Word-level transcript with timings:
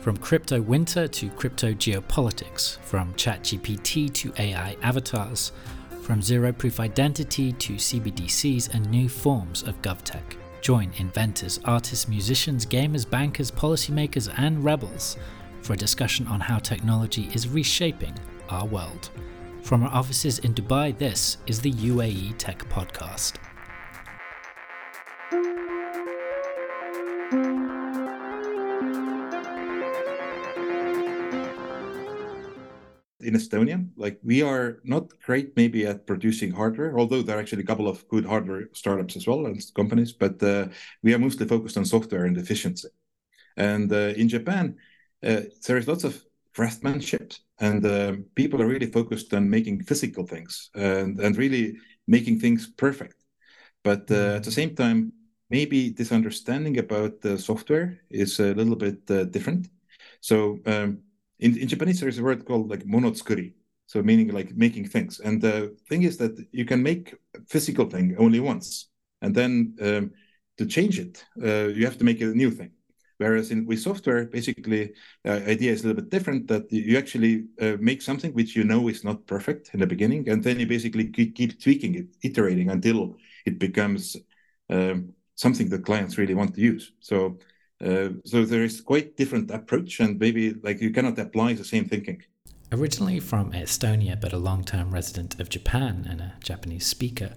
From 0.00 0.16
crypto 0.16 0.62
winter 0.62 1.06
to 1.06 1.28
crypto 1.28 1.74
geopolitics, 1.74 2.78
from 2.78 3.12
ChatGPT 3.14 4.10
to 4.14 4.32
AI 4.38 4.74
avatars, 4.80 5.52
from 6.00 6.22
zero 6.22 6.52
proof 6.52 6.80
identity 6.80 7.52
to 7.52 7.74
CBDCs 7.74 8.72
and 8.72 8.90
new 8.90 9.10
forms 9.10 9.62
of 9.62 9.80
GovTech. 9.82 10.22
Join 10.62 10.90
inventors, 10.96 11.60
artists, 11.66 12.08
musicians, 12.08 12.64
gamers, 12.64 13.08
bankers, 13.08 13.50
policymakers, 13.50 14.32
and 14.38 14.64
rebels 14.64 15.18
for 15.60 15.74
a 15.74 15.76
discussion 15.76 16.26
on 16.28 16.40
how 16.40 16.58
technology 16.58 17.28
is 17.34 17.46
reshaping 17.46 18.14
our 18.48 18.64
world. 18.64 19.10
From 19.62 19.82
our 19.82 19.92
offices 19.92 20.38
in 20.38 20.54
Dubai, 20.54 20.96
this 20.96 21.36
is 21.46 21.60
the 21.60 21.72
UAE 21.72 22.38
Tech 22.38 22.66
Podcast. 22.70 23.34
In 33.30 33.36
Estonia. 33.36 33.88
Like 33.96 34.18
we 34.22 34.42
are 34.42 34.80
not 34.84 35.04
great 35.26 35.56
maybe 35.56 35.86
at 35.86 36.06
producing 36.06 36.50
hardware, 36.50 36.98
although 36.98 37.22
there 37.22 37.36
are 37.36 37.40
actually 37.40 37.62
a 37.62 37.66
couple 37.66 37.88
of 37.88 38.06
good 38.08 38.26
hardware 38.26 38.68
startups 38.72 39.16
as 39.16 39.26
well 39.26 39.46
and 39.46 39.62
companies, 39.74 40.12
but 40.12 40.42
uh, 40.42 40.66
we 41.02 41.14
are 41.14 41.18
mostly 41.18 41.46
focused 41.46 41.76
on 41.76 41.84
software 41.84 42.24
and 42.24 42.36
efficiency. 42.36 42.88
And 43.56 43.92
uh, 43.92 44.12
in 44.20 44.28
Japan, 44.28 44.76
uh, 45.22 45.42
there 45.66 45.78
is 45.78 45.86
lots 45.86 46.04
of 46.04 46.22
craftsmanship 46.54 47.32
and 47.60 47.86
uh, 47.86 48.16
people 48.34 48.60
are 48.60 48.66
really 48.66 48.90
focused 48.90 49.32
on 49.32 49.48
making 49.48 49.84
physical 49.84 50.26
things 50.26 50.70
and, 50.74 51.20
and 51.20 51.36
really 51.36 51.76
making 52.06 52.40
things 52.40 52.66
perfect. 52.76 53.14
But 53.84 54.10
uh, 54.10 54.36
at 54.38 54.44
the 54.44 54.50
same 54.50 54.74
time, 54.74 55.12
maybe 55.48 55.90
this 55.90 56.12
understanding 56.12 56.78
about 56.78 57.20
the 57.20 57.38
software 57.38 58.00
is 58.10 58.40
a 58.40 58.54
little 58.54 58.76
bit 58.76 58.98
uh, 59.10 59.24
different. 59.24 59.68
So 60.20 60.58
um, 60.66 61.02
in, 61.40 61.58
in 61.58 61.68
Japanese, 61.68 62.00
there's 62.00 62.18
a 62.18 62.22
word 62.22 62.44
called 62.44 62.70
like 62.70 62.84
monotsukuri, 62.84 63.52
so 63.86 64.02
meaning 64.02 64.28
like 64.28 64.54
making 64.54 64.88
things. 64.88 65.20
And 65.20 65.40
the 65.40 65.76
thing 65.88 66.02
is 66.02 66.16
that 66.18 66.32
you 66.52 66.64
can 66.64 66.82
make 66.82 67.14
a 67.34 67.40
physical 67.48 67.86
thing 67.88 68.16
only 68.18 68.40
once, 68.40 68.88
and 69.22 69.34
then 69.34 69.74
um, 69.82 70.12
to 70.58 70.66
change 70.66 70.98
it, 70.98 71.24
uh, 71.42 71.68
you 71.68 71.84
have 71.84 71.98
to 71.98 72.04
make 72.04 72.20
a 72.20 72.26
new 72.26 72.50
thing. 72.50 72.72
Whereas 73.18 73.50
in 73.50 73.66
with 73.66 73.80
software, 73.80 74.24
basically, 74.24 74.94
uh, 75.26 75.40
idea 75.46 75.72
is 75.72 75.84
a 75.84 75.88
little 75.88 76.02
bit 76.02 76.10
different. 76.10 76.48
That 76.48 76.72
you 76.72 76.96
actually 76.96 77.48
uh, 77.60 77.76
make 77.78 78.00
something 78.00 78.32
which 78.32 78.56
you 78.56 78.64
know 78.64 78.88
is 78.88 79.04
not 79.04 79.26
perfect 79.26 79.70
in 79.74 79.80
the 79.80 79.86
beginning, 79.86 80.28
and 80.30 80.42
then 80.42 80.58
you 80.58 80.66
basically 80.66 81.08
keep, 81.08 81.34
keep 81.34 81.62
tweaking 81.62 81.94
it, 81.96 82.06
iterating 82.22 82.70
until 82.70 83.16
it 83.44 83.58
becomes 83.58 84.16
um, 84.70 85.12
something 85.34 85.68
that 85.68 85.84
clients 85.84 86.16
really 86.16 86.34
want 86.34 86.54
to 86.54 86.60
use. 86.60 86.92
So 87.00 87.38
uh, 87.84 88.10
so 88.24 88.44
there 88.44 88.62
is 88.62 88.80
quite 88.80 89.16
different 89.16 89.50
approach, 89.50 90.00
and 90.00 90.18
maybe 90.18 90.54
like 90.62 90.80
you 90.80 90.90
cannot 90.90 91.18
apply 91.18 91.54
the 91.54 91.64
same 91.64 91.86
thinking. 91.86 92.22
Originally 92.72 93.18
from 93.18 93.52
Estonia, 93.52 94.20
but 94.20 94.32
a 94.32 94.38
long-term 94.38 94.92
resident 94.92 95.40
of 95.40 95.48
Japan 95.48 96.06
and 96.08 96.20
a 96.20 96.34
Japanese 96.42 96.86
speaker, 96.86 97.34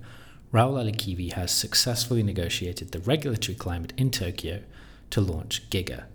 Raul 0.53 0.77
Allikivi 0.77 1.33
has 1.33 1.51
successfully 1.51 2.21
negotiated 2.21 2.91
the 2.91 2.99
regulatory 2.99 3.55
climate 3.55 3.93
in 3.97 4.11
Tokyo 4.11 4.61
to 5.09 5.21
launch 5.21 5.67
Giga. 5.71 6.05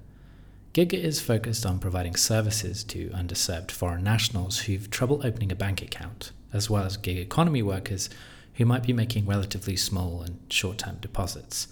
Giga 0.73 0.95
is 0.95 1.21
focused 1.21 1.67
on 1.67 1.81
providing 1.81 2.15
services 2.15 2.85
to 2.85 3.09
underserved 3.09 3.73
foreign 3.73 4.05
nationals 4.05 4.61
who've 4.61 4.89
trouble 4.91 5.21
opening 5.25 5.51
a 5.51 5.57
bank 5.57 5.83
account, 5.83 6.31
as 6.53 6.71
well 6.71 6.85
as 6.85 6.97
gig 6.97 7.19
economy 7.19 7.63
workers 7.63 8.09
who 8.55 8.65
might 8.65 8.85
be 8.85 8.93
making 8.93 9.27
relatively 9.27 9.77
small 9.77 10.23
and 10.23 10.39
short 10.51 10.79
term 10.79 10.99
deposits. 11.01 11.69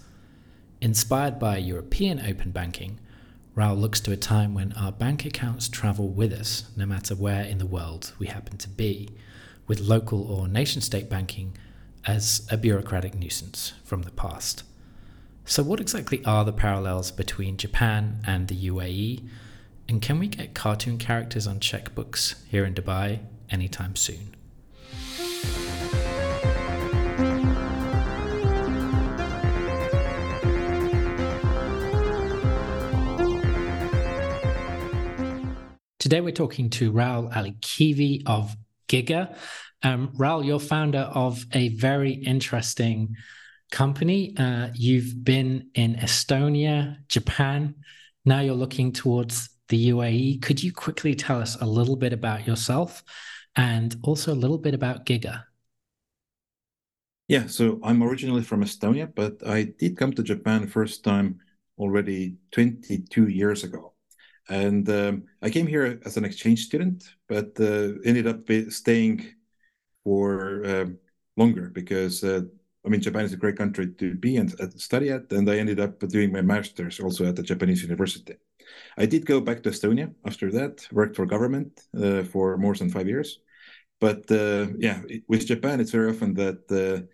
Inspired 0.79 1.39
by 1.39 1.57
European 1.57 2.19
open 2.19 2.51
banking, 2.51 2.99
Raul 3.55 3.79
looks 3.79 3.99
to 4.01 4.11
a 4.11 4.17
time 4.17 4.53
when 4.53 4.73
our 4.73 4.91
bank 4.91 5.25
accounts 5.25 5.67
travel 5.67 6.07
with 6.07 6.31
us, 6.31 6.69
no 6.75 6.85
matter 6.85 7.15
where 7.15 7.41
in 7.41 7.57
the 7.57 7.65
world 7.65 8.13
we 8.19 8.27
happen 8.27 8.57
to 8.59 8.69
be, 8.69 9.09
with 9.65 9.79
local 9.79 10.21
or 10.31 10.47
nation 10.47 10.81
state 10.81 11.09
banking 11.09 11.57
as 12.05 12.47
a 12.51 12.57
bureaucratic 12.57 13.15
nuisance 13.15 13.73
from 13.83 14.03
the 14.03 14.11
past. 14.11 14.61
So, 15.45 15.63
what 15.63 15.79
exactly 15.79 16.23
are 16.25 16.45
the 16.45 16.53
parallels 16.53 17.09
between 17.09 17.57
Japan 17.57 18.19
and 18.27 18.47
the 18.47 18.67
UAE? 18.69 19.27
And 19.89 19.99
can 19.99 20.19
we 20.19 20.27
get 20.27 20.53
cartoon 20.53 20.99
characters 20.99 21.47
on 21.47 21.59
checkbooks 21.59 22.35
here 22.49 22.65
in 22.65 22.75
Dubai 22.75 23.21
anytime 23.49 23.95
soon? 23.95 24.36
Today 36.07 36.21
we're 36.21 36.31
talking 36.31 36.69
to 36.69 36.93
Raul 36.93 37.29
Allikivi 37.33 38.23
of 38.25 38.55
Giga. 38.87 39.35
Um, 39.83 40.13
Raul, 40.15 40.45
you're 40.45 40.57
founder 40.57 40.99
of 40.99 41.45
a 41.51 41.67
very 41.75 42.13
interesting 42.13 43.17
company. 43.73 44.33
Uh, 44.37 44.69
you've 44.73 45.21
been 45.25 45.69
in 45.73 45.95
Estonia, 45.95 46.95
Japan. 47.09 47.75
Now 48.23 48.39
you're 48.39 48.55
looking 48.55 48.93
towards 48.93 49.49
the 49.67 49.89
UAE. 49.89 50.41
Could 50.41 50.63
you 50.63 50.71
quickly 50.71 51.13
tell 51.13 51.41
us 51.41 51.59
a 51.59 51.65
little 51.65 51.97
bit 51.97 52.13
about 52.13 52.47
yourself 52.47 53.03
and 53.57 53.93
also 54.01 54.31
a 54.31 54.41
little 54.43 54.59
bit 54.59 54.73
about 54.73 55.05
Giga? 55.05 55.43
Yeah, 57.27 57.47
so 57.47 57.81
I'm 57.83 58.01
originally 58.01 58.43
from 58.43 58.63
Estonia, 58.63 59.13
but 59.13 59.45
I 59.45 59.73
did 59.77 59.97
come 59.97 60.13
to 60.13 60.23
Japan 60.23 60.67
first 60.67 61.03
time 61.03 61.39
already 61.77 62.37
22 62.53 63.27
years 63.27 63.65
ago. 63.65 63.96
And 64.49 64.87
um, 64.89 65.23
I 65.41 65.49
came 65.49 65.67
here 65.67 65.99
as 66.05 66.17
an 66.17 66.25
exchange 66.25 66.65
student, 66.65 67.03
but 67.27 67.59
uh, 67.59 67.99
ended 68.05 68.27
up 68.27 68.49
staying 68.69 69.25
for 70.03 70.63
uh, 70.65 70.85
longer 71.35 71.69
because 71.69 72.23
uh, 72.23 72.41
I 72.85 72.89
mean 72.89 73.01
Japan 73.01 73.25
is 73.25 73.33
a 73.33 73.37
great 73.37 73.57
country 73.57 73.93
to 73.93 74.15
be 74.15 74.37
and 74.37 74.49
study 74.79 75.09
at, 75.09 75.31
and 75.31 75.49
I 75.49 75.57
ended 75.57 75.79
up 75.81 75.99
doing 75.99 76.31
my 76.31 76.41
master's 76.41 76.99
also 76.99 77.25
at 77.25 77.35
the 77.35 77.43
Japanese 77.43 77.83
university. 77.83 78.35
I 78.97 79.05
did 79.05 79.25
go 79.25 79.41
back 79.41 79.63
to 79.63 79.69
Estonia 79.69 80.13
after 80.25 80.51
that, 80.51 80.87
worked 80.91 81.15
for 81.15 81.25
government 81.25 81.81
uh, 82.01 82.23
for 82.23 82.57
more 82.57 82.75
than 82.75 82.89
five 82.89 83.07
years, 83.07 83.39
but 83.99 84.31
uh, 84.31 84.67
yeah, 84.77 85.01
with 85.27 85.45
Japan 85.45 85.81
it's 85.81 85.91
very 85.91 86.09
often 86.09 86.33
that 86.35 86.61
uh, 86.71 87.05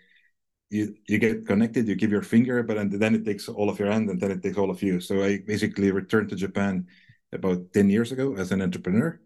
you 0.70 0.96
you 1.08 1.18
get 1.20 1.48
connected, 1.48 1.88
you 1.88 1.96
give 1.96 2.12
your 2.12 2.22
finger, 2.22 2.64
but 2.64 2.78
and 2.78 2.92
then 2.92 3.16
it 3.16 3.26
takes 3.26 3.50
all 3.50 3.70
of 3.70 3.80
your 3.80 3.92
hand, 3.92 4.10
and 4.10 4.20
then 4.20 4.32
it 4.32 4.44
takes 4.44 4.58
all 4.58 4.70
of 4.70 4.84
you. 4.84 5.00
So 5.00 5.24
I 5.24 5.40
basically 5.48 5.92
returned 5.92 6.30
to 6.30 6.36
Japan 6.36 6.88
about 7.34 7.74
10 7.74 7.90
years 7.90 8.12
ago 8.12 8.36
as 8.36 8.52
an 8.52 8.62
entrepreneur. 8.62 9.20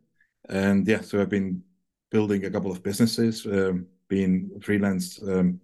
And 0.50 0.88
yeah, 0.88 1.01
so 1.01 1.22
I've 1.22 1.29
been 1.29 1.62
building 2.09 2.45
a 2.45 2.51
couple 2.51 2.72
of 2.72 2.84
businesses, 2.84 3.45
um, 3.45 3.88
being 4.07 4.50
freelance 4.62 5.22
um, 5.23 5.59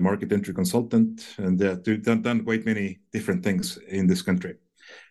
market 0.00 0.32
entry 0.32 0.54
consultant, 0.54 1.34
and 1.38 1.60
yeah, 1.60 1.74
done, 1.74 2.22
done 2.22 2.44
quite 2.44 2.64
many 2.64 3.00
different 3.12 3.42
things 3.42 3.76
in 3.88 4.06
this 4.06 4.22
country. 4.22 4.54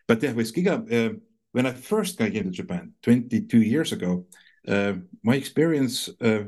But 0.08 0.24
yeah, 0.24 0.32
with 0.32 0.54
Giga, 0.54 0.76
uh, 0.92 1.18
when 1.52 1.66
I 1.66 1.74
first 1.74 2.18
came 2.18 2.34
to 2.34 2.50
Japan 2.50 2.94
22 3.02 3.62
years 3.62 3.92
ago, 3.92 4.26
uh, 4.68 4.94
my 5.24 5.36
experience 5.36 6.10
uh, 6.22 6.44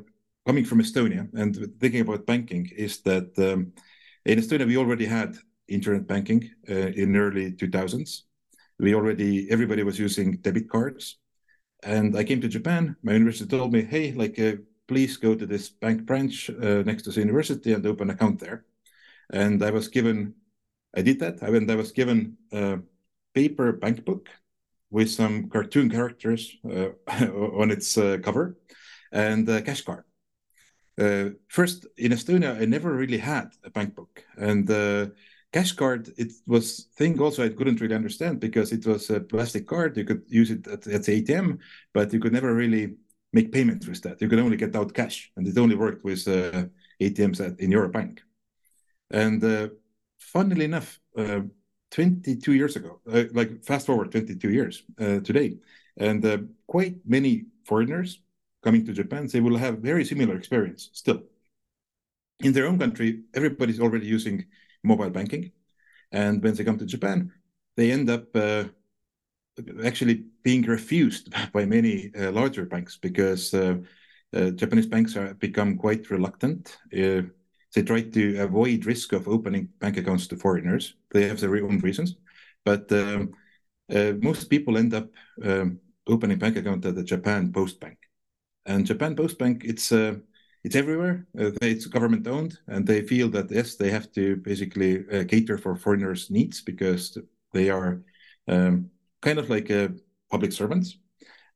coming 0.46 0.66
from 0.66 0.80
Estonia 0.80 1.28
and 1.34 1.72
thinking 1.80 2.02
about 2.02 2.26
banking 2.26 2.70
is 2.76 3.02
that 3.02 3.38
um, 3.38 3.74
in 4.26 4.40
Estonia 4.40 4.68
we 4.68 4.78
already 4.78 5.06
had 5.06 5.38
internet 5.68 6.08
banking 6.08 6.50
uh, 6.70 6.74
in 6.74 7.16
early 7.16 7.52
2000s 7.52 8.24
we 8.82 8.96
already 8.96 9.50
everybody 9.52 9.84
was 9.84 10.00
using 10.00 10.38
debit 10.38 10.68
cards. 10.70 11.20
And 11.84 12.18
i 12.18 12.24
came 12.24 12.42
to 12.42 12.48
japan. 12.48 12.96
My 13.04 13.14
university 13.14 13.50
told 13.50 13.72
me 13.72 13.84
hey 13.84 14.12
like 14.12 14.38
uh, 14.40 14.56
please 14.88 15.18
go 15.18 15.36
to 15.36 15.46
this 15.46 15.70
bank 15.70 16.06
branch 16.06 16.50
uh, 16.50 16.84
next 16.90 17.04
to 17.04 17.12
the 17.12 17.22
university 17.22 17.74
and 17.74 17.86
open 17.86 18.10
an 18.10 18.16
account 18.16 18.40
there. 18.40 18.66
And 19.32 19.64
i 19.64 19.72
was 19.72 19.88
given 19.88 20.34
i 20.98 21.02
did 21.02 21.20
that. 21.20 21.36
I, 21.44 21.48
and 21.48 21.72
i 21.72 21.76
was 21.76 21.92
given 21.92 22.38
a 22.52 22.80
paper 23.34 23.72
bank 23.72 24.04
book 24.04 24.30
with 24.90 25.10
some 25.10 25.50
cartoon 25.50 25.90
characters 25.90 26.42
uh, 26.66 26.90
on 27.62 27.72
its 27.72 27.98
uh, 27.98 28.18
cover 28.22 28.58
and 29.12 29.48
a 29.48 29.62
cash 29.62 29.84
card. 29.84 30.04
Uh, 31.00 31.30
first 31.48 31.88
in 31.98 32.12
estonia 32.12 32.60
i 32.62 32.66
never 32.66 32.92
really 32.94 33.18
had 33.20 33.48
a 33.64 33.70
bank 33.70 33.96
book. 33.96 34.26
And 34.38 34.70
uh, 34.70 35.08
cash 35.52 35.74
card 35.74 36.10
it 36.18 36.32
was 36.48 36.88
thing 36.96 37.20
also 37.20 37.44
i 37.44 37.50
couldn't 37.50 37.82
really 37.82 37.96
understand 37.96 38.40
because 38.40 38.72
it 38.72 38.86
was 38.86 39.10
a 39.10 39.20
plastic 39.20 39.68
card. 39.68 39.98
You 39.98 40.06
could 40.06 40.24
use 40.28 40.52
it 40.52 40.68
at, 40.68 40.88
at 40.88 41.04
the 41.04 41.22
atm 41.22 41.60
but 41.94 42.14
you 42.14 42.20
could 42.20 42.34
never 42.34 42.54
really 42.54 42.96
make 43.34 43.52
payments 43.52 43.88
with 43.88 44.02
that. 44.04 44.22
You 44.22 44.28
could 44.28 44.40
only 44.40 44.58
get 44.58 44.76
out 44.76 44.94
cash 44.94 45.32
and 45.36 45.48
it 45.48 45.58
only 45.58 45.76
worked 45.76 46.04
with 46.04 46.28
uh, 46.28 46.66
atms 47.02 47.40
at, 47.40 47.60
in 47.60 47.72
your 47.72 47.88
bank. 47.88 48.22
And 49.10 49.44
uh, 49.44 49.70
funnily 50.20 50.66
enough 50.66 51.00
uh, 51.18 51.42
22 51.92 52.54
years 52.54 52.76
ago 52.76 53.02
uh, 53.12 53.24
like 53.34 53.64
fast 53.64 53.86
forward 53.86 54.12
22 54.12 54.50
years 54.50 54.84
uh, 55.00 55.20
today 55.20 55.58
and 55.98 56.24
uh, 56.26 56.38
quite 56.68 56.96
many 57.06 57.46
foreigners 57.66 58.22
coming 58.64 58.86
to 58.86 58.94
japan 58.94 59.28
they 59.28 59.42
will 59.42 59.58
have 59.58 59.80
very 59.80 60.06
similar 60.06 60.36
experience 60.36 60.90
still. 60.94 61.22
In 62.40 62.54
their 62.54 62.68
own 62.68 62.80
country 62.80 63.24
everybody's 63.34 63.80
already 63.80 64.08
using 64.08 64.46
mobile 64.84 65.10
banking. 65.10 65.52
And 66.12 66.44
when 66.44 66.54
they 66.56 66.64
come 66.64 66.78
to 66.78 66.86
Japan, 66.86 67.32
they 67.78 67.92
end 67.92 68.10
up 68.10 68.36
uh, 68.36 68.66
actually 69.84 70.26
being 70.44 70.64
refused 70.64 71.34
by 71.54 71.66
many 71.66 72.12
uh, 72.18 72.32
larger 72.32 72.66
banks 72.66 72.98
because 72.98 73.54
uh, 73.54 73.76
uh, 74.34 74.52
Japanese 74.52 74.88
banks 74.88 75.14
have 75.14 75.40
become 75.40 75.78
quite 75.78 76.10
reluctant. 76.10 76.78
Uh, 76.94 77.24
they 77.74 77.84
try 77.84 78.02
to 78.02 78.42
avoid 78.42 78.86
risk 78.86 79.14
of 79.14 79.28
opening 79.28 79.70
bank 79.80 79.98
accounts 79.98 80.28
to 80.28 80.36
foreigners. 80.38 80.96
They 81.12 81.28
have 81.28 81.40
their 81.40 81.56
own 81.56 81.80
reasons, 81.80 82.16
but 82.66 82.92
um, 82.92 83.34
uh, 83.94 84.14
most 84.22 84.50
people 84.50 84.78
end 84.78 84.94
up 84.94 85.10
um, 85.44 85.80
opening 86.08 86.38
bank 86.38 86.58
account 86.58 86.86
at 86.86 86.96
the 86.96 87.04
Japan 87.04 87.52
Post 87.52 87.80
Bank, 87.80 87.98
and 88.66 88.86
Japan 88.86 89.16
Post 89.16 89.38
Bank 89.38 89.64
it's 89.64 89.92
uh, 89.92 90.16
it's 90.64 90.76
everywhere. 90.76 91.28
it's 91.34 91.86
government 91.86 92.28
owned, 92.28 92.60
and 92.68 92.86
they 92.86 93.02
feel 93.02 93.30
that 93.30 93.52
yes, 93.52 93.76
they 93.76 93.90
have 93.90 94.12
to 94.14 94.36
basically 94.38 95.04
cater 95.26 95.58
for 95.58 95.76
foreigners' 95.76 96.30
needs 96.30 96.62
because 96.62 97.18
they 97.54 97.70
are 97.70 98.02
um, 98.48 98.90
kind 99.22 99.40
of 99.40 99.50
like 99.50 99.72
uh, 99.72 99.90
public 100.30 100.52
servants. 100.52 100.98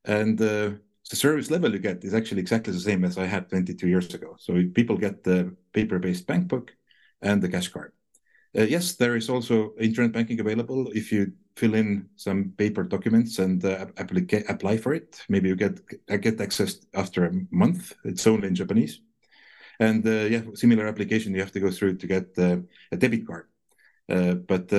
And 0.06 0.40
uh, 0.42 0.72
the 1.10 1.16
service 1.16 1.52
level 1.52 1.72
you 1.72 1.80
get 1.80 2.04
is 2.04 2.14
actually 2.14 2.42
exactly 2.42 2.74
the 2.74 2.80
same 2.80 3.04
as 3.04 3.18
I 3.18 3.26
had 3.26 3.50
22 3.50 3.88
years 3.88 4.14
ago. 4.14 4.36
So 4.40 4.54
people 4.74 4.98
get 4.98 5.24
the 5.24 5.56
paper-based 5.74 6.28
bank 6.28 6.48
book 6.48 6.76
and 7.22 7.42
the 7.42 7.50
cash 7.50 7.68
card. 7.70 7.92
Uh, 8.58 8.64
yes, 8.64 8.94
there 8.94 9.16
is 9.16 9.30
also 9.30 9.74
internet 9.80 10.14
banking 10.14 10.40
available 10.40 10.88
if 10.94 11.12
you 11.12 11.34
fill 11.56 11.74
in 11.74 12.10
some 12.16 12.54
paper 12.58 12.84
documents 12.84 13.40
and 13.40 13.64
uh, 13.64 13.86
apply 13.98 14.78
for 14.78 14.94
it. 14.94 15.22
Maybe 15.30 15.50
you 15.50 15.56
get 15.56 15.80
uh, 16.10 16.18
get 16.18 16.42
access 16.42 16.86
after 16.94 17.26
a 17.26 17.32
month. 17.52 17.94
It's 18.04 18.28
only 18.28 18.48
in 18.48 18.56
Japanese. 18.56 19.02
And 19.80 20.06
uh, 20.08 20.28
yeah, 20.30 20.42
similar 20.54 20.88
application 20.88 21.34
you 21.34 21.42
have 21.42 21.52
to 21.52 21.60
go 21.60 21.72
through 21.72 21.98
to 21.98 22.08
get 22.08 22.28
uh, 22.38 22.58
a 22.92 22.98
debit 22.98 23.28
card. 23.28 23.48
Uh, 24.08 24.36
but 24.36 24.70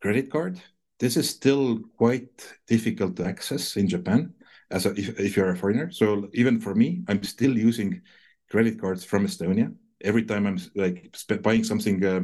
credit 0.00 0.30
card, 0.30 0.60
this 0.98 1.16
is 1.16 1.28
still 1.28 1.80
quite 1.96 2.54
difficult 2.66 3.16
to 3.16 3.24
access 3.24 3.76
in 3.76 3.88
Japan 3.88 4.34
as 4.70 4.86
a, 4.86 4.90
if, 4.90 5.18
if 5.20 5.36
you're 5.36 5.50
a 5.50 5.56
foreigner. 5.56 5.90
So 5.90 6.28
even 6.34 6.60
for 6.60 6.74
me, 6.74 7.02
I'm 7.08 7.22
still 7.22 7.56
using 7.56 8.02
credit 8.50 8.80
cards 8.80 9.04
from 9.04 9.26
Estonia. 9.26 9.74
Every 10.02 10.24
time 10.24 10.46
I'm 10.46 10.58
like 10.74 11.14
buying 11.42 11.64
something 11.64 12.04
uh, 12.04 12.20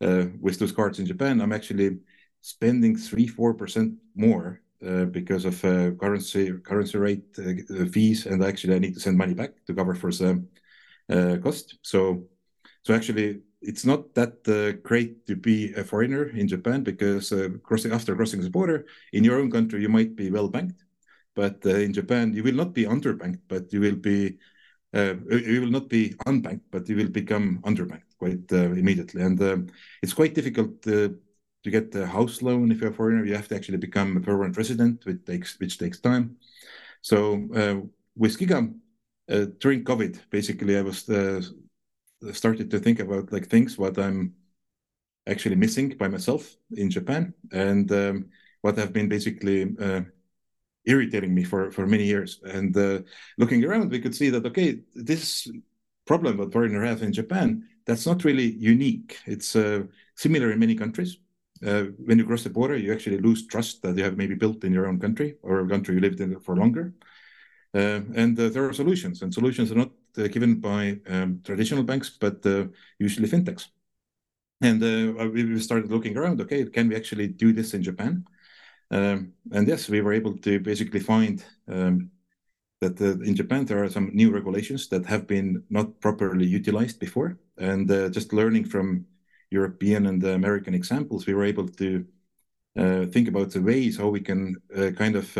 uh, 0.00 0.26
with 0.40 0.58
those 0.58 0.72
cards 0.72 0.98
in 0.98 1.06
Japan, 1.06 1.40
I'm 1.40 1.52
actually 1.52 1.98
spending 2.40 2.96
three 2.96 3.26
four 3.26 3.54
percent 3.54 3.94
more 4.14 4.60
uh, 4.86 5.04
because 5.04 5.44
of 5.44 5.64
uh, 5.64 5.90
currency 5.92 6.52
currency 6.64 6.98
rate 6.98 7.24
uh, 7.38 7.84
fees, 7.86 8.26
and 8.26 8.42
actually 8.42 8.74
I 8.74 8.78
need 8.78 8.94
to 8.94 9.00
send 9.00 9.18
money 9.18 9.34
back 9.34 9.50
to 9.66 9.74
cover 9.74 9.94
for 9.94 10.10
some 10.10 10.48
uh, 11.10 11.36
cost. 11.42 11.78
So 11.82 12.26
so 12.82 12.94
actually 12.94 13.42
it's 13.62 13.84
not 13.84 14.14
that 14.14 14.48
uh, 14.48 14.80
great 14.82 15.26
to 15.26 15.36
be 15.36 15.72
a 15.74 15.84
foreigner 15.84 16.30
in 16.30 16.48
Japan 16.48 16.82
because 16.82 17.30
uh, 17.30 17.50
crossing 17.62 17.92
after 17.92 18.16
crossing 18.16 18.40
the 18.40 18.50
border 18.50 18.86
in 19.12 19.24
your 19.24 19.38
own 19.38 19.50
country 19.50 19.82
you 19.82 19.88
might 19.88 20.16
be 20.16 20.30
well 20.30 20.48
banked, 20.48 20.84
but 21.34 21.64
uh, 21.66 21.70
in 21.70 21.92
Japan 21.92 22.32
you 22.32 22.42
will 22.42 22.54
not 22.54 22.72
be 22.72 22.84
underbanked, 22.84 23.42
but 23.48 23.72
you 23.72 23.80
will 23.80 23.96
be 23.96 24.38
uh, 24.94 25.14
you 25.30 25.60
will 25.60 25.70
not 25.70 25.88
be 25.88 26.14
unbanked, 26.26 26.64
but 26.70 26.88
you 26.88 26.96
will 26.96 27.10
become 27.10 27.60
underbanked 27.62 28.16
quite 28.18 28.50
uh, 28.52 28.72
immediately, 28.72 29.22
and 29.22 29.40
um, 29.42 29.66
it's 30.02 30.14
quite 30.14 30.34
difficult 30.34 30.86
to 31.62 31.70
get 31.70 31.94
a 31.94 32.06
house 32.06 32.42
loan 32.42 32.70
if 32.70 32.80
you're 32.80 32.90
a 32.90 32.94
foreigner. 32.94 33.24
You 33.24 33.34
have 33.34 33.48
to 33.48 33.56
actually 33.56 33.78
become 33.78 34.16
a 34.16 34.20
permanent 34.20 34.56
resident, 34.56 35.04
which 35.04 35.24
takes 35.24 35.58
which 35.60 35.78
takes 35.78 36.00
time. 36.00 36.36
So 37.02 37.48
uh, 37.54 37.86
with 38.16 38.38
Giga 38.38 38.72
during 39.58 39.84
COVID, 39.84 40.18
basically 40.30 40.76
I 40.76 40.82
was 40.82 41.08
started 42.32 42.70
to 42.70 42.78
think 42.78 43.00
about 43.00 43.32
like 43.32 43.46
things 43.46 43.78
what 43.78 43.98
I'm 43.98 44.34
actually 45.26 45.56
missing 45.56 45.96
by 45.96 46.08
myself 46.08 46.56
in 46.72 46.90
Japan 46.90 47.32
and 47.52 47.90
um, 47.92 48.28
what 48.62 48.76
have 48.76 48.92
been 48.92 49.08
basically 49.08 49.74
uh, 49.80 50.02
irritating 50.84 51.34
me 51.34 51.44
for 51.44 51.70
for 51.70 51.86
many 51.86 52.04
years. 52.04 52.40
And 52.44 52.76
uh, 52.76 53.00
looking 53.38 53.64
around, 53.64 53.90
we 53.90 54.00
could 54.00 54.14
see 54.14 54.30
that 54.30 54.46
okay, 54.46 54.80
this 54.94 55.50
problem 56.06 56.38
that 56.38 56.52
foreigner 56.52 56.84
have 56.84 57.02
in 57.02 57.12
Japan 57.12 57.66
that's 57.86 58.06
not 58.06 58.24
really 58.24 58.52
unique. 58.52 59.18
It's 59.26 59.56
uh, 59.56 59.84
similar 60.14 60.52
in 60.52 60.58
many 60.58 60.74
countries. 60.74 61.18
Uh, 61.64 61.84
when 62.04 62.18
you 62.18 62.24
cross 62.24 62.42
the 62.42 62.50
border, 62.50 62.76
you 62.76 62.92
actually 62.92 63.18
lose 63.18 63.46
trust 63.46 63.82
that 63.82 63.96
you 63.96 64.04
have 64.04 64.16
maybe 64.16 64.34
built 64.34 64.64
in 64.64 64.72
your 64.72 64.86
own 64.86 64.98
country 64.98 65.36
or 65.42 65.60
a 65.60 65.68
country 65.68 65.94
you 65.94 66.00
lived 66.00 66.20
in 66.20 66.40
for 66.40 66.56
longer. 66.56 66.94
Uh, 67.74 68.00
and 68.14 68.38
uh, 68.40 68.48
there 68.48 68.68
are 68.68 68.72
solutions, 68.72 69.22
and 69.22 69.32
solutions 69.32 69.70
are 69.70 69.76
not 69.76 69.90
uh, 70.18 70.26
given 70.26 70.58
by 70.58 70.98
um, 71.08 71.40
traditional 71.44 71.84
banks, 71.84 72.10
but 72.10 72.44
usually 72.98 73.28
fintechs. 73.28 73.68
And 74.62 74.80
we 75.32 75.58
started 75.60 75.90
looking 75.90 76.16
around, 76.16 76.40
okay, 76.40 76.64
can 76.66 76.88
we 76.88 76.96
actually 76.96 77.28
do 77.28 77.52
this 77.52 77.72
in 77.72 77.82
Japan? 77.82 78.24
Um, 78.90 79.32
and 79.52 79.66
yes, 79.68 79.88
we 79.88 80.00
were 80.00 80.12
able 80.12 80.36
to 80.38 80.60
basically 80.60 81.00
find 81.00 81.42
um, 81.68 82.10
that 82.80 83.00
uh, 83.00 83.20
in 83.20 83.34
Japan 83.36 83.64
there 83.64 83.82
are 83.82 83.88
some 83.88 84.10
new 84.12 84.30
regulations 84.30 84.88
that 84.88 85.06
have 85.06 85.26
been 85.26 85.62
not 85.70 86.00
properly 86.00 86.46
utilized 86.46 86.98
before. 86.98 87.38
And 87.56 87.90
uh, 87.90 88.08
just 88.08 88.32
learning 88.32 88.64
from 88.66 89.06
European 89.50 90.06
and 90.06 90.20
the 90.22 90.34
American 90.34 90.74
examples, 90.74 91.26
we 91.26 91.34
were 91.34 91.44
able 91.44 91.68
to 91.68 92.04
uh, 92.76 93.06
think 93.06 93.28
about 93.28 93.50
the 93.50 93.60
ways 93.60 93.96
how 93.96 94.08
we 94.08 94.20
can 94.20 94.56
kind 94.96 95.16
of 95.16 95.36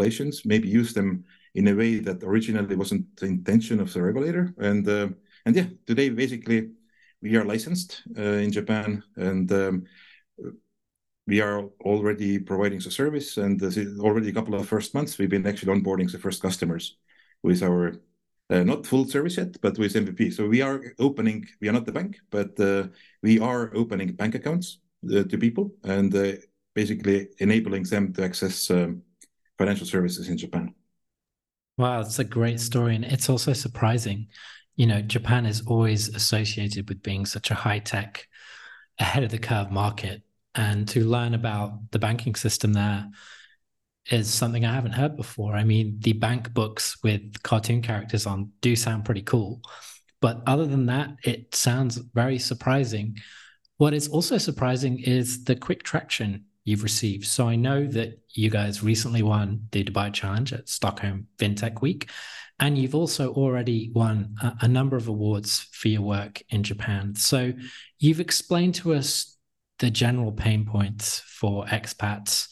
regulations, 0.00 0.44
maybe 0.44 0.68
use 0.68 0.92
them 0.94 1.24
in 1.54 1.68
a 1.68 1.74
way 1.74 2.00
that 2.00 2.22
originally 2.22 2.76
wasn't 2.76 3.04
the 3.16 3.26
intention 3.26 3.80
of 3.80 3.92
the 3.92 4.02
regulator. 4.02 4.54
And 4.58 4.88
uh, 4.88 5.08
and 5.44 5.56
yeah, 5.56 5.66
today 5.86 6.10
basically 6.10 6.70
we 7.22 7.36
are 7.36 7.44
licensed 7.44 8.02
uh, 8.16 8.40
in 8.44 8.50
Japan, 8.52 9.02
and 9.16 9.52
um, 9.52 9.84
we 11.26 11.40
are 11.42 11.68
already 11.80 12.38
providing 12.38 12.80
the 12.80 12.90
service. 12.90 13.36
And 13.36 13.62
already 14.00 14.30
a 14.30 14.32
couple 14.32 14.54
of 14.54 14.68
first 14.68 14.94
months, 14.94 15.18
we've 15.18 15.30
been 15.30 15.46
actually 15.46 15.74
onboarding 15.74 16.10
the 16.10 16.18
first 16.18 16.42
customers 16.42 16.96
with 17.42 17.62
our 17.62 17.88
uh, 17.88 17.96
not 18.50 18.86
full 18.86 19.06
service 19.06 19.36
yet, 19.36 19.60
but 19.60 19.78
with 19.78 19.94
MVP. 19.94 20.32
So 20.32 20.48
we 20.48 20.60
are 20.60 20.82
opening. 20.98 21.46
We 21.60 21.68
are 21.68 21.72
not 21.72 21.86
the 21.86 21.92
bank, 21.92 22.20
but 22.30 22.58
uh, 22.58 22.88
we 23.22 23.38
are 23.38 23.70
opening 23.74 24.12
bank 24.12 24.34
accounts 24.34 24.80
uh, 25.04 25.22
to 25.22 25.38
people 25.38 25.72
and 25.84 26.14
uh, 26.14 26.32
basically 26.74 27.28
enabling 27.38 27.84
them 27.84 28.12
to 28.14 28.24
access. 28.24 28.70
Um, 28.70 29.02
financial 29.60 29.86
services 29.86 30.30
in 30.30 30.38
Japan. 30.38 30.74
Wow, 31.76 32.00
it's 32.00 32.18
a 32.18 32.24
great 32.24 32.60
story. 32.60 32.96
And 32.96 33.04
it's 33.04 33.28
also 33.28 33.52
surprising. 33.52 34.28
You 34.76 34.86
know, 34.86 35.02
Japan 35.02 35.44
is 35.44 35.62
always 35.66 36.08
associated 36.08 36.88
with 36.88 37.02
being 37.02 37.26
such 37.26 37.50
a 37.50 37.54
high 37.54 37.80
tech, 37.80 38.26
ahead 38.98 39.22
of 39.22 39.30
the 39.30 39.38
curve 39.38 39.70
market. 39.70 40.22
And 40.54 40.88
to 40.88 41.04
learn 41.04 41.34
about 41.34 41.90
the 41.90 41.98
banking 41.98 42.34
system 42.36 42.72
there 42.72 43.06
is 44.10 44.32
something 44.32 44.64
I 44.64 44.74
haven't 44.74 44.92
heard 44.92 45.16
before. 45.16 45.54
I 45.54 45.64
mean, 45.64 45.96
the 46.00 46.12
bank 46.12 46.52
books 46.52 47.02
with 47.02 47.42
cartoon 47.42 47.80
characters 47.80 48.26
on 48.26 48.50
do 48.60 48.74
sound 48.76 49.04
pretty 49.04 49.22
cool. 49.22 49.62
But 50.20 50.42
other 50.46 50.66
than 50.66 50.86
that, 50.86 51.10
it 51.24 51.54
sounds 51.54 51.96
very 51.96 52.38
surprising. 52.38 53.16
What 53.78 53.94
is 53.94 54.08
also 54.08 54.36
surprising 54.36 54.98
is 54.98 55.44
the 55.44 55.56
quick 55.56 55.82
traction 55.82 56.44
you've 56.64 56.82
received. 56.82 57.26
So 57.26 57.48
I 57.48 57.56
know 57.56 57.86
that 57.86 58.20
you 58.30 58.50
guys 58.50 58.82
recently 58.82 59.22
won 59.22 59.68
the 59.70 59.84
Dubai 59.84 60.12
Challenge 60.12 60.52
at 60.52 60.68
Stockholm 60.68 61.26
FinTech 61.38 61.80
Week, 61.80 62.10
and 62.58 62.76
you've 62.76 62.94
also 62.94 63.32
already 63.32 63.90
won 63.94 64.34
a, 64.42 64.58
a 64.62 64.68
number 64.68 64.96
of 64.96 65.08
awards 65.08 65.66
for 65.72 65.88
your 65.88 66.02
work 66.02 66.42
in 66.50 66.62
Japan. 66.62 67.14
So 67.14 67.52
you've 67.98 68.20
explained 68.20 68.74
to 68.76 68.92
us 68.92 69.38
the 69.78 69.90
general 69.90 70.32
pain 70.32 70.66
points 70.66 71.20
for 71.20 71.64
expats 71.66 72.48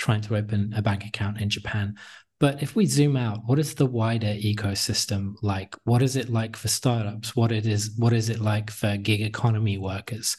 trying 0.00 0.22
to 0.22 0.36
open 0.36 0.72
a 0.74 0.82
bank 0.82 1.04
account 1.04 1.40
in 1.40 1.50
Japan. 1.50 1.94
But 2.40 2.62
if 2.62 2.74
we 2.74 2.86
zoom 2.86 3.18
out, 3.18 3.42
what 3.44 3.58
is 3.58 3.74
the 3.74 3.84
wider 3.86 4.34
ecosystem 4.34 5.34
like? 5.42 5.76
What 5.84 6.00
is 6.00 6.16
it 6.16 6.30
like 6.30 6.56
for 6.56 6.68
startups? 6.68 7.36
What 7.36 7.52
it 7.52 7.66
is 7.66 7.92
what 7.98 8.14
is 8.14 8.30
it 8.30 8.40
like 8.40 8.70
for 8.70 8.96
gig 8.96 9.20
economy 9.20 9.76
workers? 9.76 10.36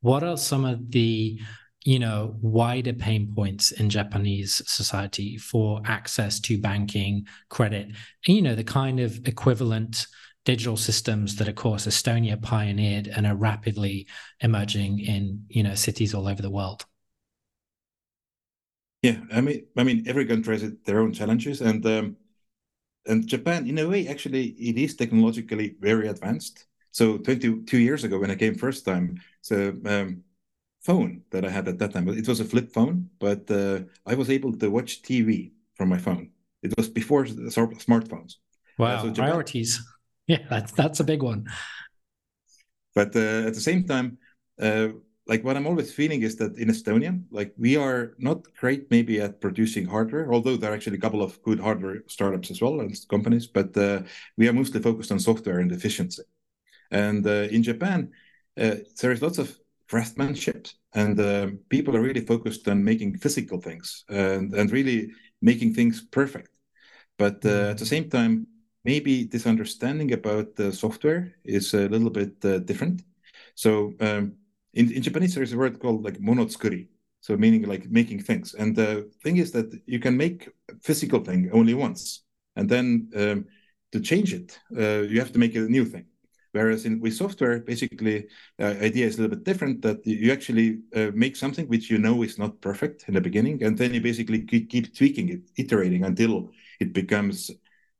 What 0.00 0.22
are 0.22 0.36
some 0.36 0.64
of 0.64 0.92
the 0.92 1.40
you 1.84 1.98
know 1.98 2.36
wider 2.42 2.92
pain 2.92 3.32
points 3.34 3.70
in 3.70 3.88
japanese 3.88 4.60
society 4.66 5.38
for 5.38 5.80
access 5.86 6.38
to 6.38 6.60
banking 6.60 7.26
credit 7.48 7.86
and, 8.26 8.36
you 8.36 8.42
know 8.42 8.54
the 8.54 8.62
kind 8.62 9.00
of 9.00 9.26
equivalent 9.26 10.06
digital 10.44 10.76
systems 10.76 11.36
that 11.36 11.48
of 11.48 11.54
course 11.54 11.86
estonia 11.86 12.40
pioneered 12.40 13.08
and 13.08 13.26
are 13.26 13.34
rapidly 13.34 14.06
emerging 14.40 14.98
in 14.98 15.42
you 15.48 15.62
know 15.62 15.74
cities 15.74 16.12
all 16.12 16.28
over 16.28 16.42
the 16.42 16.50
world 16.50 16.84
yeah 19.02 19.18
i 19.32 19.40
mean 19.40 19.66
i 19.76 19.82
mean 19.84 20.04
every 20.06 20.26
country 20.26 20.58
has 20.58 20.72
their 20.84 21.00
own 21.00 21.12
challenges 21.12 21.60
and 21.60 21.84
um, 21.86 22.16
and 23.06 23.26
japan 23.26 23.66
in 23.68 23.78
a 23.78 23.88
way 23.88 24.06
actually 24.08 24.48
it 24.58 24.76
is 24.78 24.94
technologically 24.96 25.76
very 25.80 26.08
advanced 26.08 26.66
so 26.90 27.18
22 27.18 27.78
years 27.78 28.04
ago 28.04 28.18
when 28.18 28.30
i 28.30 28.34
came 28.34 28.54
first 28.54 28.84
time 28.84 29.20
so 29.40 29.74
um, 29.86 30.22
phone 30.82 31.22
that 31.30 31.44
I 31.44 31.50
had 31.50 31.68
at 31.68 31.78
that 31.78 31.92
time. 31.92 32.08
It 32.08 32.26
was 32.26 32.40
a 32.40 32.44
flip 32.44 32.72
phone, 32.72 33.10
but 33.18 33.50
uh, 33.50 33.80
I 34.06 34.14
was 34.14 34.30
able 34.30 34.52
to 34.58 34.70
watch 34.70 35.02
TV 35.02 35.52
from 35.74 35.88
my 35.88 35.98
phone. 35.98 36.30
It 36.62 36.72
was 36.76 36.88
before 36.88 37.24
smartphones. 37.24 38.36
Wow, 38.78 38.94
uh, 38.94 39.02
so 39.02 39.08
Japan, 39.10 39.14
priorities. 39.14 39.80
Yeah, 40.26 40.46
that's 40.48 40.70
that's 40.72 41.00
a 41.00 41.04
big 41.04 41.22
one. 41.24 41.48
But 42.94 43.16
uh, 43.16 43.48
at 43.48 43.54
the 43.54 43.60
same 43.60 43.84
time, 43.84 44.18
uh, 44.60 44.88
like 45.26 45.44
what 45.44 45.56
I'm 45.56 45.66
always 45.66 45.92
feeling 45.92 46.22
is 46.22 46.36
that 46.36 46.56
in 46.56 46.68
Estonia, 46.68 47.22
like 47.30 47.54
we 47.58 47.76
are 47.76 48.14
not 48.18 48.42
great 48.56 48.90
maybe 48.90 49.20
at 49.20 49.40
producing 49.40 49.86
hardware, 49.86 50.32
although 50.32 50.56
there 50.56 50.72
are 50.72 50.74
actually 50.74 50.96
a 50.96 51.00
couple 51.00 51.22
of 51.22 51.40
good 51.42 51.60
hardware 51.60 52.02
startups 52.08 52.50
as 52.50 52.60
well 52.60 52.80
and 52.80 52.94
companies, 53.08 53.46
but 53.46 53.76
uh, 53.76 54.02
we 54.36 54.48
are 54.48 54.52
mostly 54.52 54.80
focused 54.80 55.12
on 55.12 55.20
software 55.20 55.58
and 55.60 55.72
efficiency. 55.72 56.22
And 56.90 57.26
uh, 57.26 57.48
in 57.50 57.62
Japan, 57.62 58.10
uh, 58.60 58.76
there 59.00 59.12
is 59.12 59.22
lots 59.22 59.38
of 59.38 59.56
craftsmanship, 59.88 60.68
and 60.94 61.18
uh, 61.20 61.48
people 61.68 61.96
are 61.96 62.00
really 62.00 62.24
focused 62.24 62.66
on 62.68 62.84
making 62.84 63.18
physical 63.18 63.60
things 63.60 64.04
and, 64.08 64.54
and 64.54 64.70
really 64.70 65.10
making 65.42 65.74
things 65.74 66.00
perfect. 66.00 66.50
But 67.18 67.44
uh, 67.44 67.70
at 67.70 67.78
the 67.78 67.86
same 67.86 68.08
time, 68.08 68.46
maybe 68.84 69.24
this 69.24 69.46
understanding 69.46 70.12
about 70.12 70.56
the 70.56 70.72
software 70.72 71.34
is 71.44 71.74
a 71.74 71.88
little 71.88 72.10
bit 72.10 72.34
uh, 72.44 72.58
different. 72.58 73.02
So 73.54 73.94
um, 74.00 74.36
in, 74.74 74.92
in 74.92 75.02
Japanese, 75.02 75.34
there's 75.34 75.52
a 75.52 75.58
word 75.58 75.80
called 75.80 76.04
like 76.04 76.18
monotsukuri, 76.18 76.88
so 77.20 77.36
meaning 77.36 77.62
like 77.62 77.90
making 77.90 78.22
things. 78.22 78.54
And 78.54 78.74
the 78.74 79.10
thing 79.22 79.38
is 79.38 79.52
that 79.52 79.72
you 79.86 79.98
can 79.98 80.16
make 80.16 80.48
a 80.70 80.74
physical 80.82 81.20
thing 81.20 81.50
only 81.52 81.74
once, 81.74 82.22
and 82.56 82.68
then 82.68 83.10
um, 83.16 83.46
to 83.92 84.00
change 84.00 84.32
it, 84.32 84.58
uh, 84.76 85.02
you 85.02 85.18
have 85.18 85.32
to 85.32 85.38
make 85.38 85.54
a 85.54 85.60
new 85.60 85.84
thing. 85.84 86.06
Whereas 86.52 86.84
in 86.84 87.00
with 87.00 87.14
software, 87.14 87.60
basically, 87.60 88.26
uh, 88.58 88.74
idea 88.82 89.06
is 89.06 89.18
a 89.18 89.22
little 89.22 89.36
bit 89.36 89.44
different. 89.44 89.82
That 89.82 90.04
you 90.04 90.32
actually 90.32 90.80
uh, 90.94 91.10
make 91.14 91.36
something 91.36 91.66
which 91.68 91.90
you 91.90 91.98
know 91.98 92.22
is 92.22 92.38
not 92.38 92.60
perfect 92.60 93.04
in 93.08 93.14
the 93.14 93.20
beginning, 93.20 93.62
and 93.62 93.78
then 93.78 93.94
you 93.94 94.00
basically 94.00 94.42
keep, 94.42 94.96
tweaking 94.96 95.28
it, 95.28 95.42
iterating 95.56 96.04
until 96.04 96.50
it 96.80 96.92
becomes 96.92 97.52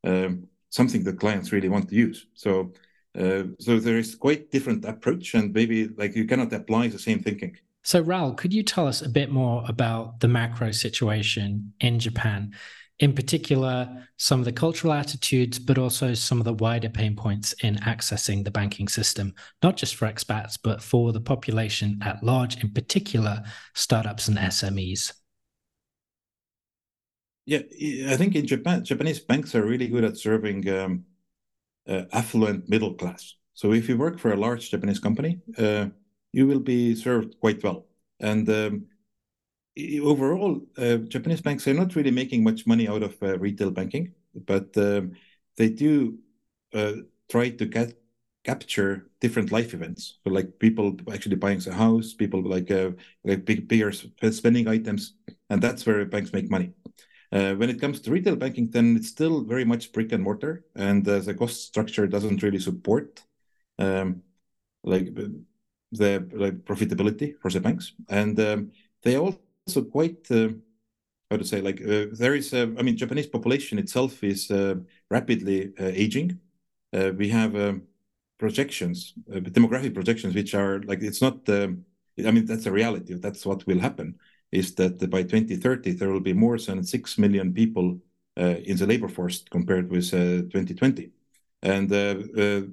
um, 0.03 0.49
something 0.71 1.05
that 1.05 1.21
clients 1.21 1.53
really 1.53 1.69
want 1.69 1.89
to 1.91 1.95
use. 1.95 2.27
So 2.35 2.73
uh, 3.19 3.45
so 3.59 3.79
there 3.79 3.99
is 3.99 4.14
quite 4.14 4.50
different 4.50 4.85
approach, 4.85 5.35
and 5.35 5.52
maybe 5.52 5.88
like 5.88 6.14
you 6.14 6.26
cannot 6.26 6.52
apply 6.52 6.88
the 6.88 6.99
same 6.99 7.21
thinking. 7.21 7.57
So 7.83 8.02
Raul, 8.05 8.37
could 8.37 8.52
you 8.52 8.62
tell 8.62 8.87
us 8.87 9.02
a 9.02 9.09
bit 9.09 9.31
more 9.31 9.64
about 9.67 10.21
the 10.21 10.29
macro 10.29 10.71
situation 10.71 11.73
in 11.81 11.99
Japan? 11.99 12.52
In 12.99 13.14
particular, 13.14 14.07
some 14.19 14.40
of 14.40 14.45
the 14.45 14.52
cultural 14.52 14.93
attitudes, 14.93 15.59
but 15.59 15.79
also 15.79 16.12
some 16.12 16.38
of 16.38 16.45
the 16.45 16.52
wider 16.52 16.90
pain 16.90 17.17
points 17.17 17.55
in 17.62 17.76
accessing 17.76 18.45
the 18.45 18.50
banking 18.50 18.88
system, 18.88 19.35
not 19.62 19.79
just 19.79 19.95
for 19.95 20.07
expats, 20.07 20.59
but 20.62 20.83
for 20.83 21.11
the 21.11 21.21
population 21.21 21.99
at 22.02 22.23
large, 22.23 22.62
in 22.62 22.71
particular, 22.71 23.43
startups 23.75 24.29
and 24.29 24.37
SMEs. 24.37 25.14
Yeah, 27.47 27.61
I 28.09 28.17
think 28.17 28.37
in 28.37 28.47
Japan, 28.47 28.85
Japanese 28.85 29.19
banks 29.19 29.55
are 29.55 29.64
really 29.64 29.88
good 29.88 30.05
at 30.05 30.19
serving 30.19 30.69
um, 30.69 31.05
affluent 32.12 32.68
middle 32.68 32.94
class. 32.94 33.35
So 33.54 33.73
if 33.73 33.88
you 33.88 33.97
work 33.99 34.18
for 34.18 34.32
a 34.32 34.37
large 34.37 34.70
Japanese 34.70 34.99
company, 34.99 35.40
uh, 35.59 35.87
you 36.32 36.47
will 36.47 36.61
be 36.61 36.94
served 36.94 37.38
quite 37.40 37.62
well. 37.62 37.87
And 38.20 38.49
um, 38.49 38.87
overall, 40.02 40.61
uh, 40.78 40.97
Japanese 40.97 41.40
banks 41.40 41.66
are 41.66 41.75
not 41.75 41.94
really 41.97 42.11
making 42.11 42.42
much 42.42 42.66
money 42.66 42.88
out 42.88 43.02
of 43.02 43.16
uh, 43.23 43.38
retail 43.38 43.70
banking, 43.70 44.12
but 44.47 44.76
um, 44.76 45.12
they 45.56 45.68
do 45.68 46.18
uh, 46.75 46.92
try 47.30 47.50
to 47.50 47.66
get 47.66 47.94
capture 48.44 49.11
different 49.20 49.52
life 49.52 49.75
events. 49.75 50.18
So 50.25 50.30
like 50.30 50.59
people 50.59 50.97
actually 51.12 51.37
buying 51.37 51.61
a 51.66 51.73
house, 51.73 52.14
people 52.14 52.42
like 52.42 52.70
uh, 52.70 52.92
like 53.25 53.44
big, 53.44 53.68
bigger 53.68 53.92
spending 53.92 54.68
items, 54.68 55.14
and 55.50 55.61
that's 55.61 55.85
where 55.85 56.04
banks 56.06 56.32
make 56.32 56.50
money. 56.50 56.73
Uh, 57.33 57.55
when 57.55 57.71
it 57.71 57.81
comes 57.81 58.01
to 58.01 58.11
retail 58.11 58.35
banking, 58.35 58.69
then 58.71 58.97
it's 58.97 59.09
still 59.09 59.45
very 59.45 59.65
much 59.65 59.93
brick 59.93 60.11
and 60.11 60.23
mortar, 60.23 60.65
and 60.75 61.07
uh, 61.09 61.21
the 61.21 61.33
cost 61.33 61.63
structure 61.65 62.07
doesn't 62.09 62.43
really 62.43 62.59
support 62.59 63.23
um, 63.79 64.23
like 64.83 65.15
the 65.15 66.27
like 66.33 66.65
profitability 66.65 67.35
for 67.41 67.51
the 67.51 67.61
banks, 67.61 67.93
and 68.09 68.39
um, 68.41 68.73
they 69.03 69.17
also 69.17 69.83
quite 69.93 70.29
uh, 70.33 70.49
how 71.31 71.37
to 71.37 71.45
say 71.45 71.61
like 71.61 71.81
uh, 71.81 72.07
there 72.13 72.35
is 72.35 72.53
I 72.53 72.65
mean 72.67 72.97
Japanese 72.97 73.29
population 73.29 73.79
itself 73.79 74.25
is 74.25 74.51
uh, 74.51 74.75
rapidly 75.09 75.73
uh, 75.79 75.85
aging. 75.85 76.41
we 76.93 77.29
have 77.29 77.55
um, 77.55 77.83
projections, 78.39 79.15
demographic 79.29 79.95
projections, 79.95 80.35
which 80.35 80.55
are 80.55 80.81
like 80.83 81.01
it's 81.03 81.23
not. 81.23 81.49
I 81.49 82.31
mean 82.33 82.45
that's 82.45 82.67
a 82.67 82.73
reality. 82.73 83.15
That's 83.15 83.47
what 83.47 83.65
will 83.69 83.79
happen 83.79 84.19
is 84.52 84.75
that 84.75 85.11
by 85.11 85.23
2030 85.23 85.92
there 85.92 86.11
will 86.11 86.21
be 86.21 86.33
more 86.33 86.59
than 86.59 86.83
6 86.83 87.19
million 87.19 87.52
people 87.52 87.99
uh, 88.38 88.57
in 88.64 88.76
the 88.76 88.87
labor 88.87 89.09
force 89.09 89.45
compared 89.50 89.90
with 89.90 90.11
2020. 90.11 91.04
Uh, 91.04 91.09
and 91.62 91.88
the 91.88 92.71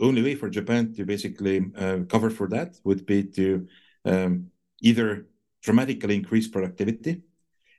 uh, 0.00 0.04
only 0.04 0.22
way 0.22 0.34
for 0.34 0.48
Japan 0.48 0.92
to 0.94 1.04
basically 1.04 1.60
cover 2.08 2.30
for 2.30 2.48
that 2.48 2.76
would 2.84 3.04
be 3.06 3.22
to 3.22 3.66
um, 4.04 4.50
either 4.80 5.26
dramatically 5.62 6.16
increase 6.16 6.48
productivity, 6.48 7.22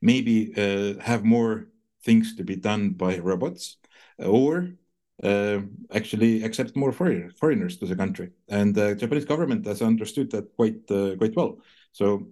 maybe 0.01 0.54
have 1.01 1.24
more 1.24 1.68
things 2.04 2.36
to 2.36 2.44
be 2.44 2.56
done 2.56 2.92
by 2.92 3.18
robots, 3.18 3.77
or 4.20 4.75
uh, 5.24 5.62
actually 5.94 6.44
accept 6.44 6.75
more 6.75 6.92
foreign, 6.92 7.32
foreigners 7.32 7.77
to 7.77 7.86
the 7.86 7.96
country. 7.96 8.30
And 8.50 8.75
the 8.75 8.96
Japanese 8.96 9.25
government 9.25 9.65
has 9.65 9.82
understood 9.82 10.32
that 10.32 10.54
quite 10.56 10.89
uh, 10.92 11.15
quite 11.15 11.36
well. 11.36 11.60
So 11.92 12.27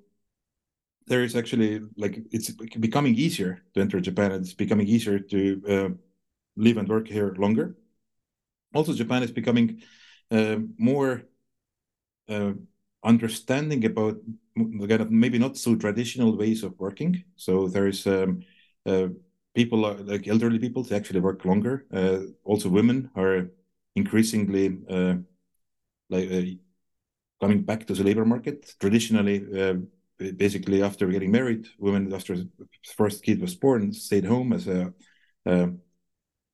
there 1.08 1.24
is 1.24 1.36
actually 1.36 1.82
like 1.98 2.20
it's 2.32 2.50
becoming 2.52 3.16
easier 3.16 3.64
to 3.74 3.82
enter 3.82 4.00
Japan. 4.00 4.32
It's 4.32 4.54
becoming 4.54 4.88
easier 4.88 5.20
to 5.20 5.62
uh, 5.68 5.90
live 6.56 6.78
and 6.78 6.88
work 6.88 7.08
here 7.08 7.34
longer. 7.38 7.76
Also, 8.74 8.94
Japan 8.94 9.24
is 9.24 9.32
becoming 9.32 9.82
uh, 10.32 10.58
more 10.78 11.24
uh, 12.30 12.54
understanding 13.04 13.86
about 13.86 14.18
kind 14.56 15.02
of 15.02 15.12
maybe 15.12 15.38
not 15.38 15.58
so 15.58 15.76
traditional 15.76 16.38
ways 16.38 16.64
of 16.64 16.80
working. 16.80 17.24
So 17.36 17.68
there 17.68 17.88
is 17.88 18.08
um, 18.08 18.42
uh, 18.86 19.08
people 19.54 19.86
are, 19.86 19.96
like 19.96 20.28
elderly 20.28 20.60
people 20.60 20.84
they 20.84 20.96
actually 20.96 21.20
work 21.20 21.46
longer. 21.46 21.86
Uh, 21.94 22.20
also, 22.44 22.70
women 22.70 23.10
are 23.16 23.50
increasingly 23.96 24.78
uh, 24.90 25.16
like 26.10 26.60
coming 27.42 27.62
back 27.64 27.86
to 27.88 27.94
the 27.94 28.04
labor 28.04 28.26
market. 28.26 28.76
Traditionally 28.80 29.46
basically 30.32 30.82
after 30.82 31.08
getting 31.08 31.32
married, 31.32 31.68
women 31.78 32.14
after 32.14 32.38
first 32.96 33.24
kid 33.24 33.42
was 33.42 33.56
born 33.56 33.94
stayed 33.94 34.26
home 34.26 34.54
as 34.54 34.68
a 34.68 34.94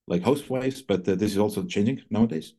like 0.09 0.23
housewives, 0.23 0.81
but 0.81 1.07
uh, 1.07 1.15
this 1.15 1.31
is 1.31 1.37
also 1.37 1.63
changing 1.63 2.01
nowadays. 2.09 2.53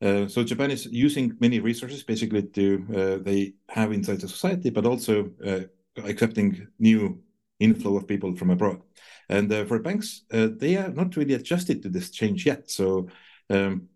Uh, 0.00 0.28
so 0.28 0.44
Japan 0.44 0.70
is 0.70 0.86
using 0.86 1.34
many 1.40 1.58
resources 1.58 2.04
basically 2.04 2.42
to 2.42 2.86
uh, 2.94 3.22
they 3.24 3.54
have 3.70 3.90
inside 3.92 4.20
the 4.20 4.28
society, 4.28 4.70
but 4.70 4.84
also 4.84 5.30
uh, 5.44 5.60
accepting 6.04 6.68
new 6.78 7.20
inflow 7.58 7.96
of 7.96 8.06
people 8.06 8.36
from 8.36 8.50
abroad. 8.50 8.82
And 9.30 9.50
uh, 9.50 9.64
for 9.64 9.78
banks, 9.78 10.24
they 10.30 10.76
are 10.76 10.90
not 10.90 11.16
really 11.16 11.34
adjusted 11.34 11.82
to 11.82 11.88
this 11.88 12.10
change 12.10 12.46
yet. 12.46 12.70
So. 12.70 13.08
Um, 13.50 13.88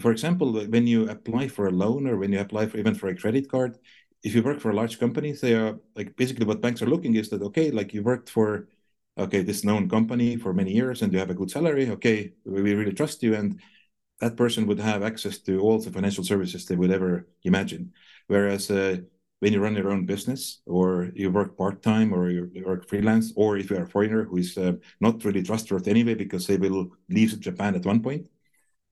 for 0.00 0.10
example, 0.10 0.54
when 0.54 0.86
you 0.86 1.10
apply 1.10 1.48
for 1.48 1.66
a 1.66 1.70
loan 1.70 2.06
or 2.06 2.16
when 2.16 2.32
you 2.32 2.40
apply 2.40 2.64
for 2.64 2.78
even 2.78 2.94
for 2.94 3.08
a 3.08 3.14
credit 3.14 3.50
card, 3.50 3.76
if 4.22 4.34
you 4.34 4.42
work 4.42 4.60
for 4.60 4.70
a 4.70 4.74
large 4.74 4.98
company, 4.98 5.32
they 5.32 5.54
are 5.54 5.78
like 5.96 6.16
basically 6.16 6.46
what 6.46 6.60
banks 6.60 6.82
are 6.82 6.86
looking 6.86 7.16
is 7.16 7.28
that 7.30 7.42
okay, 7.42 7.70
like 7.70 7.92
you 7.92 8.02
worked 8.02 8.30
for 8.30 8.68
okay 9.18 9.42
this 9.42 9.64
known 9.64 9.88
company 9.88 10.36
for 10.36 10.54
many 10.54 10.72
years 10.72 11.02
and 11.02 11.12
you 11.12 11.18
have 11.18 11.30
a 11.30 11.34
good 11.34 11.50
salary. 11.50 11.90
Okay, 11.90 12.32
we 12.44 12.74
really 12.74 12.92
trust 12.92 13.22
you, 13.22 13.34
and 13.34 13.60
that 14.20 14.36
person 14.36 14.66
would 14.66 14.78
have 14.78 15.02
access 15.02 15.38
to 15.38 15.60
all 15.60 15.80
the 15.80 15.90
financial 15.90 16.24
services 16.24 16.66
they 16.66 16.76
would 16.76 16.92
ever 16.92 17.26
imagine. 17.42 17.92
Whereas 18.28 18.70
uh, 18.70 18.98
when 19.40 19.52
you 19.52 19.60
run 19.60 19.74
your 19.74 19.90
own 19.90 20.06
business 20.06 20.60
or 20.66 21.10
you 21.16 21.28
work 21.28 21.58
part 21.58 21.82
time 21.82 22.14
or 22.14 22.30
you 22.30 22.48
work 22.64 22.88
freelance, 22.88 23.32
or 23.34 23.56
if 23.56 23.70
you 23.70 23.76
are 23.76 23.82
a 23.82 23.88
foreigner 23.88 24.24
who 24.24 24.36
is 24.36 24.56
uh, 24.56 24.74
not 25.00 25.24
really 25.24 25.42
trustworthy 25.42 25.90
anyway 25.90 26.14
because 26.14 26.46
they 26.46 26.56
will 26.56 26.90
leave 27.08 27.38
Japan 27.40 27.74
at 27.74 27.84
one 27.84 28.00
point, 28.00 28.28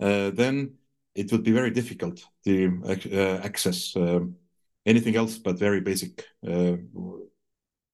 uh, 0.00 0.30
then 0.30 0.74
it 1.14 1.30
would 1.30 1.44
be 1.44 1.52
very 1.52 1.70
difficult 1.70 2.24
to 2.44 2.82
uh, 3.12 3.38
access 3.44 3.94
um, 3.94 4.34
anything 4.86 5.16
else 5.16 5.38
but 5.38 5.58
very 5.58 5.80
basic 5.80 6.24
uh, 6.48 6.76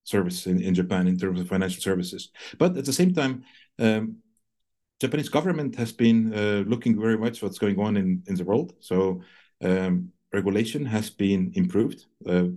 service 0.03 0.47
in, 0.47 0.61
in 0.61 0.73
Japan 0.73 1.07
in 1.07 1.17
terms 1.17 1.39
of 1.39 1.47
financial 1.47 1.81
services. 1.81 2.29
But 2.57 2.77
at 2.77 2.85
the 2.85 2.93
same 2.93 3.13
time, 3.13 3.43
um, 3.79 4.17
Japanese 4.99 5.29
government 5.29 5.75
has 5.75 5.91
been 5.91 6.33
uh, 6.33 6.63
looking 6.65 6.99
very 6.99 7.17
much 7.17 7.41
what's 7.41 7.59
going 7.59 7.79
on 7.79 7.97
in, 7.97 8.23
in 8.27 8.35
the 8.35 8.43
world. 8.43 8.73
So 8.79 9.21
um, 9.61 10.11
regulation 10.33 10.85
has 10.85 11.09
been 11.09 11.51
improved. 11.55 12.05
Uh, 12.25 12.47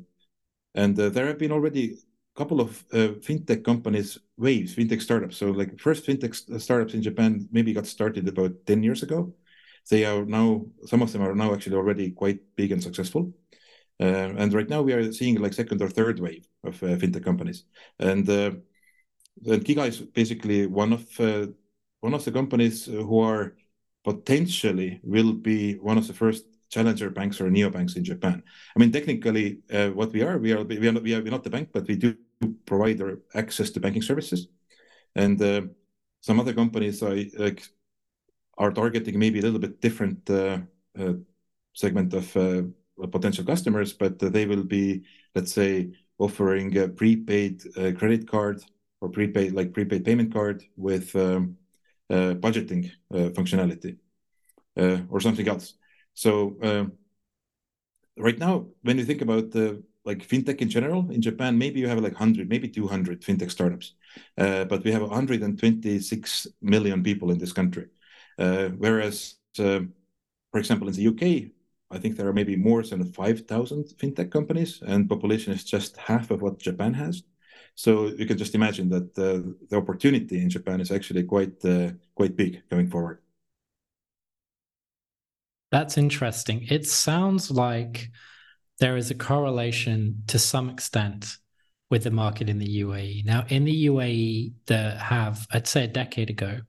and 0.75 0.99
uh, 0.99 1.09
there 1.11 1.27
have 1.27 1.39
been 1.39 1.53
already 1.53 1.99
a 2.35 2.39
couple 2.39 2.61
of 2.61 2.85
uh, 2.93 3.19
fintech 3.27 3.65
companies, 3.65 4.19
waves, 4.39 4.75
fintech 4.75 5.03
startups. 5.03 5.37
So 5.37 5.51
like 5.51 5.79
first 5.79 6.07
fintech 6.07 6.61
startups 6.61 6.95
in 6.95 7.03
Japan 7.03 7.49
maybe 7.53 7.75
got 7.75 7.87
started 7.87 8.27
about 8.29 8.53
10 8.67 8.83
years 8.83 9.03
ago. 9.03 9.35
They 9.91 10.05
are 10.05 10.25
now, 10.25 10.67
some 10.87 11.03
of 11.03 11.13
them 11.13 11.23
are 11.23 11.35
now 11.35 11.53
actually 11.53 11.77
already 11.77 12.13
quite 12.13 12.41
big 12.57 12.73
and 12.73 12.83
successful. 12.83 13.35
Uh, 14.01 14.33
and 14.39 14.53
right 14.55 14.69
now 14.69 14.81
we 14.81 14.93
are 14.93 15.13
seeing 15.13 15.37
like 15.41 15.53
second 15.53 15.83
or 15.83 15.89
third 15.89 16.21
wave 16.21 16.47
of 16.65 16.83
uh, 16.83 16.97
fintech 16.97 17.25
companies. 17.25 17.65
And 17.99 18.29
uh, 18.29 18.53
and 19.47 19.65
Giga 19.65 19.89
is 19.89 20.01
basically 20.01 20.67
one 20.67 20.93
of 20.93 21.07
one 22.01 22.15
of 22.15 22.25
the 22.25 22.33
companies 22.33 22.87
who 22.87 23.21
are 23.21 23.57
potentially 24.05 25.01
will 25.03 25.33
be 25.33 25.75
one 25.75 25.99
of 25.99 26.07
the 26.07 26.15
first 26.15 26.45
challenger 26.71 27.11
banks 27.11 27.41
or 27.41 27.51
neobanks 27.51 27.97
in 27.97 28.05
Japan. 28.05 28.43
I 28.75 28.79
mean, 28.79 28.93
technically, 28.93 29.59
uh, 29.73 29.89
what 29.89 30.13
we 30.13 30.23
are, 30.23 30.39
we 30.39 30.53
are 30.53 30.63
we 30.63 30.89
are 30.89 30.93
not, 30.93 31.03
we 31.03 31.15
are 31.15 31.23
not 31.23 31.45
the 31.45 31.51
bank, 31.51 31.71
but 31.73 31.87
we 31.87 31.97
do 31.97 32.17
provide 32.65 33.03
access 33.35 33.71
to 33.71 33.81
banking 33.81 34.03
services, 34.03 34.49
and 35.15 35.41
uh, 35.43 35.63
some 36.21 36.41
other 36.41 36.55
companies 36.55 37.03
are 37.03 37.17
like 37.39 37.63
are 38.57 38.73
targeting 38.73 39.19
maybe 39.19 39.39
a 39.41 39.43
little 39.43 39.59
bit 39.59 39.81
different 39.81 40.29
uh, 40.31 40.59
uh, 40.99 41.15
segment 41.73 42.15
of 42.15 42.37
uh, 42.37 42.63
potential 43.09 43.45
customers, 43.45 43.93
but 43.93 44.19
they 44.19 44.47
will 44.47 44.65
be, 44.65 45.03
let's 45.35 45.53
say, 45.53 45.93
offering 46.19 46.77
a 46.77 46.89
prepaid 46.89 47.63
credit 47.97 48.29
card 48.29 48.63
or 49.01 49.09
prepaid 49.09 49.53
like 49.53 49.73
prepaid 49.73 50.05
payment 50.05 50.33
card 50.33 50.63
with 50.77 51.15
um, 51.17 51.57
budgeting 52.11 52.91
functionality 53.11 53.97
or 54.77 55.21
something 55.21 55.49
else. 55.49 55.75
So 56.15 56.57
um, 56.63 56.93
right 58.19 58.39
now, 58.39 58.67
when 58.83 58.99
you 58.99 59.05
think 59.05 59.23
about 59.23 59.55
like 60.05 60.27
fintech 60.27 60.61
in 60.61 60.69
general 60.69 61.11
in 61.11 61.21
Japan, 61.23 61.59
maybe 61.59 61.81
you 61.81 61.89
have 61.89 61.99
like 61.99 62.13
100, 62.13 62.49
maybe 62.49 62.69
200 62.69 63.23
fintech 63.23 63.51
startups, 63.51 63.95
uh, 64.39 64.65
but 64.65 64.83
we 64.85 64.93
have 64.93 65.03
126 65.03 66.47
million 66.63 67.03
people 67.03 67.31
in 67.31 67.39
this 67.39 67.53
country. 67.53 67.87
Uh, 68.39 68.69
whereas, 68.79 69.35
uh, 69.59 69.81
for 70.51 70.59
example, 70.59 70.89
in 70.89 70.95
the 70.95 71.03
UK, 71.03 71.53
I 71.91 71.99
think 71.99 72.17
there 72.17 72.29
are 72.29 72.33
maybe 72.33 72.57
more 72.57 72.83
than 72.83 73.13
5,000 73.13 73.85
fintech 73.99 74.31
companies, 74.31 74.81
and 74.87 75.09
population 75.09 75.53
is 75.53 75.65
just 75.65 75.97
half 75.97 76.31
of 76.31 76.41
what 76.43 76.59
Japan 76.59 76.95
has. 76.95 77.23
So 77.75 78.09
you 78.09 78.27
can 78.27 78.39
just 78.39 78.55
imagine 78.55 78.89
that 78.91 79.19
uh, 79.19 79.51
the 79.69 79.77
opportunity 79.77 80.41
in 80.41 80.51
Japan 80.51 80.81
is 80.81 80.91
actually 80.91 81.25
quite 81.25 81.65
uh, 81.65 81.91
quite 82.15 82.37
big 82.37 82.63
going 82.71 82.89
forward. 82.89 83.19
That's 85.71 85.97
interesting. 85.97 86.67
It 86.69 86.87
sounds 86.87 87.51
like 87.51 88.11
there 88.81 88.97
is 88.97 89.11
a 89.11 89.15
correlation 89.15 90.23
to 90.27 90.39
some 90.39 90.69
extent 90.69 91.37
with 91.91 92.05
the 92.05 92.11
market 92.11 92.49
in 92.49 92.59
the 92.59 92.83
UAE. 92.83 93.25
Now, 93.25 93.45
in 93.49 93.65
the 93.65 93.87
UAE, 93.87 94.53
there 94.67 94.97
have, 94.97 95.47
I'd 95.53 95.67
say 95.67 95.85
a 95.85 95.89
decade 95.89 96.31
ago, 96.31 96.61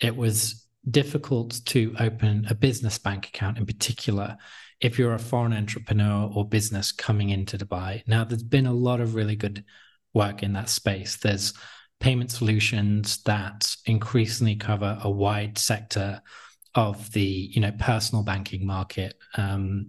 it 0.00 0.16
was 0.16 0.66
difficult 0.88 1.60
to 1.66 1.94
open 1.98 2.46
a 2.48 2.54
business 2.54 2.98
bank 2.98 3.28
account 3.28 3.58
in 3.58 3.66
particular 3.66 4.36
if 4.80 4.98
you're 4.98 5.14
a 5.14 5.18
foreign 5.18 5.52
entrepreneur 5.52 6.30
or 6.34 6.48
business 6.48 6.90
coming 6.90 7.30
into 7.30 7.58
Dubai. 7.58 8.02
Now, 8.06 8.24
there's 8.24 8.42
been 8.42 8.66
a 8.66 8.72
lot 8.72 9.00
of 9.00 9.14
really 9.14 9.36
good 9.36 9.64
work 10.14 10.42
in 10.42 10.54
that 10.54 10.70
space. 10.70 11.18
There's 11.18 11.52
payment 12.00 12.30
solutions 12.30 13.22
that 13.24 13.74
increasingly 13.84 14.56
cover 14.56 14.98
a 15.02 15.10
wide 15.10 15.58
sector 15.58 16.22
of 16.74 17.12
the 17.12 17.20
you 17.20 17.60
know 17.60 17.72
personal 17.78 18.22
banking 18.22 18.66
market. 18.66 19.14
Um, 19.36 19.88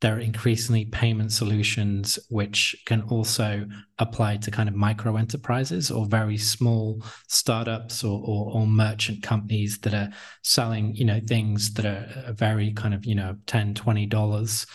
there 0.00 0.16
are 0.16 0.20
increasingly 0.20 0.86
payment 0.86 1.30
solutions 1.30 2.18
which 2.28 2.74
can 2.86 3.02
also 3.02 3.66
apply 3.98 4.36
to 4.38 4.50
kind 4.50 4.68
of 4.68 4.74
micro 4.74 5.16
enterprises 5.16 5.90
or 5.90 6.06
very 6.06 6.38
small 6.38 7.02
startups 7.28 8.02
or, 8.02 8.20
or, 8.24 8.52
or, 8.54 8.66
merchant 8.66 9.22
companies 9.22 9.78
that 9.80 9.92
are 9.92 10.10
selling 10.42 10.94
you 10.94 11.04
know 11.04 11.20
things 11.26 11.72
that 11.74 11.84
are 11.84 12.32
very 12.32 12.72
kind 12.72 12.94
of 12.94 13.04
you 13.04 13.14
know 13.14 13.36
10 13.46 13.74
20 13.74 14.06
dollars 14.06 14.66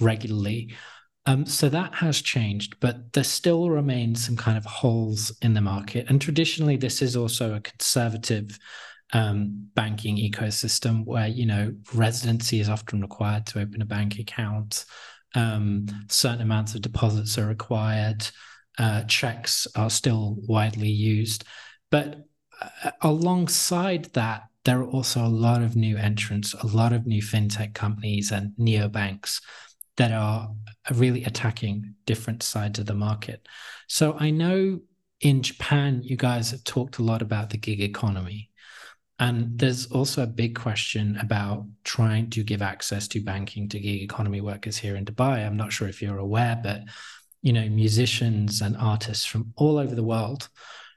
regularly. 0.00 0.74
Um, 1.26 1.46
so 1.46 1.68
that 1.68 1.94
has 1.94 2.20
changed 2.20 2.80
but 2.80 3.12
there 3.12 3.22
still 3.22 3.70
remains 3.70 4.26
some 4.26 4.36
kind 4.36 4.58
of 4.58 4.64
holes 4.64 5.32
in 5.42 5.54
the 5.54 5.60
market. 5.60 6.06
And 6.08 6.20
traditionally 6.20 6.76
this 6.76 7.00
is 7.00 7.14
also 7.14 7.54
a 7.54 7.60
conservative 7.60 8.58
um, 9.12 9.68
banking 9.74 10.16
ecosystem 10.16 11.04
where 11.04 11.28
you 11.28 11.46
know 11.46 11.74
residency 11.94 12.60
is 12.60 12.68
often 12.68 13.00
required 13.00 13.46
to 13.46 13.60
open 13.60 13.82
a 13.82 13.86
bank 13.86 14.18
account. 14.18 14.84
Um, 15.34 15.86
certain 16.08 16.42
amounts 16.42 16.74
of 16.74 16.82
deposits 16.82 17.38
are 17.38 17.46
required. 17.46 18.26
Uh, 18.78 19.02
checks 19.04 19.66
are 19.76 19.90
still 19.90 20.36
widely 20.48 20.88
used, 20.88 21.44
but 21.90 22.24
uh, 22.60 22.90
alongside 23.02 24.06
that, 24.14 24.44
there 24.64 24.80
are 24.80 24.86
also 24.88 25.24
a 25.24 25.28
lot 25.28 25.62
of 25.62 25.76
new 25.76 25.96
entrants, 25.96 26.54
a 26.54 26.66
lot 26.66 26.92
of 26.92 27.06
new 27.06 27.20
fintech 27.20 27.74
companies 27.74 28.30
and 28.30 28.52
neobanks 28.58 29.40
that 29.96 30.12
are 30.12 30.48
really 30.94 31.24
attacking 31.24 31.94
different 32.06 32.42
sides 32.42 32.78
of 32.78 32.86
the 32.86 32.94
market. 32.94 33.46
So 33.88 34.16
I 34.18 34.30
know 34.30 34.80
in 35.20 35.42
Japan, 35.42 36.00
you 36.02 36.16
guys 36.16 36.50
have 36.50 36.64
talked 36.64 36.98
a 36.98 37.02
lot 37.02 37.22
about 37.22 37.50
the 37.50 37.58
gig 37.58 37.80
economy. 37.80 38.50
And 39.22 39.56
there's 39.56 39.86
also 39.86 40.24
a 40.24 40.26
big 40.26 40.56
question 40.56 41.16
about 41.18 41.64
trying 41.84 42.28
to 42.30 42.42
give 42.42 42.60
access 42.60 43.06
to 43.06 43.20
banking 43.22 43.68
to 43.68 43.78
gig 43.78 44.02
economy 44.02 44.40
workers 44.40 44.76
here 44.76 44.96
in 44.96 45.04
Dubai. 45.04 45.46
I'm 45.46 45.56
not 45.56 45.72
sure 45.72 45.86
if 45.86 46.02
you're 46.02 46.18
aware, 46.18 46.58
but 46.60 46.80
you 47.40 47.52
know, 47.52 47.68
musicians 47.68 48.62
and 48.62 48.76
artists 48.76 49.24
from 49.24 49.52
all 49.54 49.78
over 49.78 49.94
the 49.94 50.02
world 50.02 50.48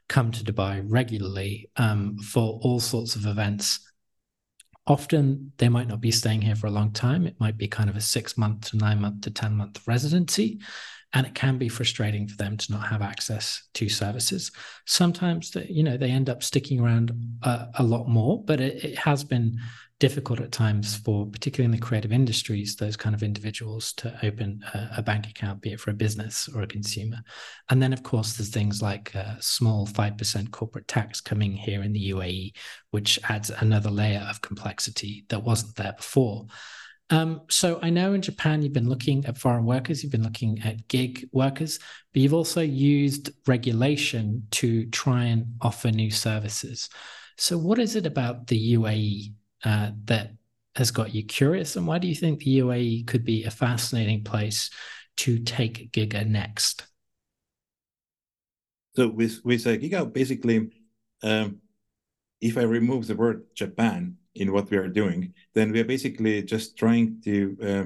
come 0.08 0.32
to 0.32 0.42
Dubai 0.42 0.82
regularly 0.84 1.70
um, 1.76 2.18
for 2.18 2.58
all 2.62 2.80
sorts 2.80 3.14
of 3.14 3.26
events. 3.26 3.78
Often 4.88 5.52
they 5.58 5.68
might 5.68 5.86
not 5.86 6.00
be 6.00 6.10
staying 6.10 6.42
here 6.42 6.56
for 6.56 6.66
a 6.66 6.72
long 6.78 6.90
time. 6.90 7.28
It 7.28 7.38
might 7.38 7.56
be 7.56 7.68
kind 7.68 7.88
of 7.88 7.94
a 7.94 8.00
six 8.00 8.36
month 8.36 8.70
to 8.70 8.76
nine 8.76 9.00
month 9.00 9.20
to 9.20 9.30
10 9.30 9.54
month 9.54 9.86
residency 9.86 10.58
and 11.12 11.26
it 11.26 11.34
can 11.34 11.56
be 11.56 11.68
frustrating 11.68 12.26
for 12.26 12.36
them 12.36 12.56
to 12.56 12.72
not 12.72 12.86
have 12.86 13.02
access 13.02 13.62
to 13.74 13.88
services. 13.88 14.50
Sometimes, 14.86 15.54
you 15.68 15.82
know, 15.82 15.96
they 15.96 16.10
end 16.10 16.28
up 16.28 16.42
sticking 16.42 16.80
around 16.80 17.12
a, 17.42 17.68
a 17.76 17.82
lot 17.82 18.08
more, 18.08 18.42
but 18.44 18.60
it, 18.60 18.84
it, 18.84 18.98
has 18.98 19.24
been 19.24 19.58
difficult 19.98 20.40
at 20.40 20.52
times 20.52 20.96
for, 20.96 21.24
particularly 21.26 21.64
in 21.64 21.80
the 21.80 21.84
creative 21.84 22.12
industries, 22.12 22.76
those 22.76 22.96
kind 22.96 23.14
of 23.14 23.22
individuals 23.22 23.92
to 23.94 24.14
open 24.22 24.62
a, 24.74 24.96
a 24.98 25.02
bank 25.02 25.26
account, 25.28 25.62
be 25.62 25.72
it 25.72 25.80
for 25.80 25.90
a 25.90 25.94
business 25.94 26.48
or 26.54 26.62
a 26.62 26.66
consumer. 26.66 27.18
And 27.70 27.80
then, 27.80 27.92
of 27.92 28.02
course, 28.02 28.34
there's 28.34 28.50
things 28.50 28.82
like 28.82 29.14
a 29.14 29.38
small 29.40 29.86
five 29.86 30.18
percent 30.18 30.50
corporate 30.50 30.88
tax 30.88 31.20
coming 31.20 31.52
here 31.52 31.82
in 31.82 31.92
the 31.92 32.10
UAE, 32.10 32.52
which 32.90 33.18
adds 33.28 33.50
another 33.50 33.90
layer 33.90 34.26
of 34.28 34.42
complexity 34.42 35.24
that 35.28 35.44
wasn't 35.44 35.76
there 35.76 35.94
before. 35.96 36.46
Um, 37.10 37.42
so 37.48 37.78
I 37.82 37.90
know 37.90 38.14
in 38.14 38.22
Japan 38.22 38.62
you've 38.62 38.72
been 38.72 38.88
looking 38.88 39.24
at 39.26 39.38
foreign 39.38 39.64
workers, 39.64 40.02
you've 40.02 40.12
been 40.12 40.24
looking 40.24 40.60
at 40.62 40.88
gig 40.88 41.28
workers, 41.32 41.78
but 42.12 42.20
you've 42.20 42.34
also 42.34 42.60
used 42.60 43.30
regulation 43.46 44.46
to 44.52 44.86
try 44.86 45.24
and 45.24 45.54
offer 45.60 45.90
new 45.90 46.10
services. 46.10 46.88
So 47.36 47.58
what 47.58 47.78
is 47.78 47.94
it 47.94 48.06
about 48.06 48.48
the 48.48 48.74
UAE 48.74 49.34
uh, 49.64 49.90
that 50.06 50.32
has 50.74 50.90
got 50.90 51.14
you 51.14 51.24
curious, 51.24 51.76
and 51.76 51.86
why 51.86 51.98
do 51.98 52.08
you 52.08 52.14
think 52.14 52.40
the 52.40 52.58
UAE 52.58 53.06
could 53.06 53.24
be 53.24 53.44
a 53.44 53.50
fascinating 53.50 54.24
place 54.24 54.70
to 55.18 55.38
take 55.38 55.92
Giga 55.92 56.26
next? 56.26 56.86
So 58.94 59.08
with 59.08 59.40
with 59.44 59.66
uh, 59.66 59.76
Giga, 59.76 60.10
basically, 60.10 60.70
um, 61.22 61.60
if 62.40 62.58
I 62.58 62.62
remove 62.62 63.06
the 63.06 63.16
word 63.16 63.44
Japan, 63.54 64.16
in 64.36 64.52
what 64.52 64.70
we 64.70 64.76
are 64.76 64.88
doing, 64.88 65.34
then 65.54 65.72
we 65.72 65.80
are 65.80 65.84
basically 65.84 66.42
just 66.42 66.76
trying 66.76 67.20
to 67.24 67.56
uh, 67.62 67.84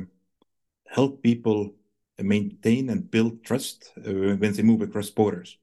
help 0.87 1.23
people 1.23 1.75
maintain 2.19 2.91
and 2.91 3.11
build 3.11 3.43
trust 3.45 3.93
uh, 3.99 4.13
when 4.13 4.53
they 4.53 4.63
move 4.63 4.83
across 4.83 5.11
borders, 5.11 5.59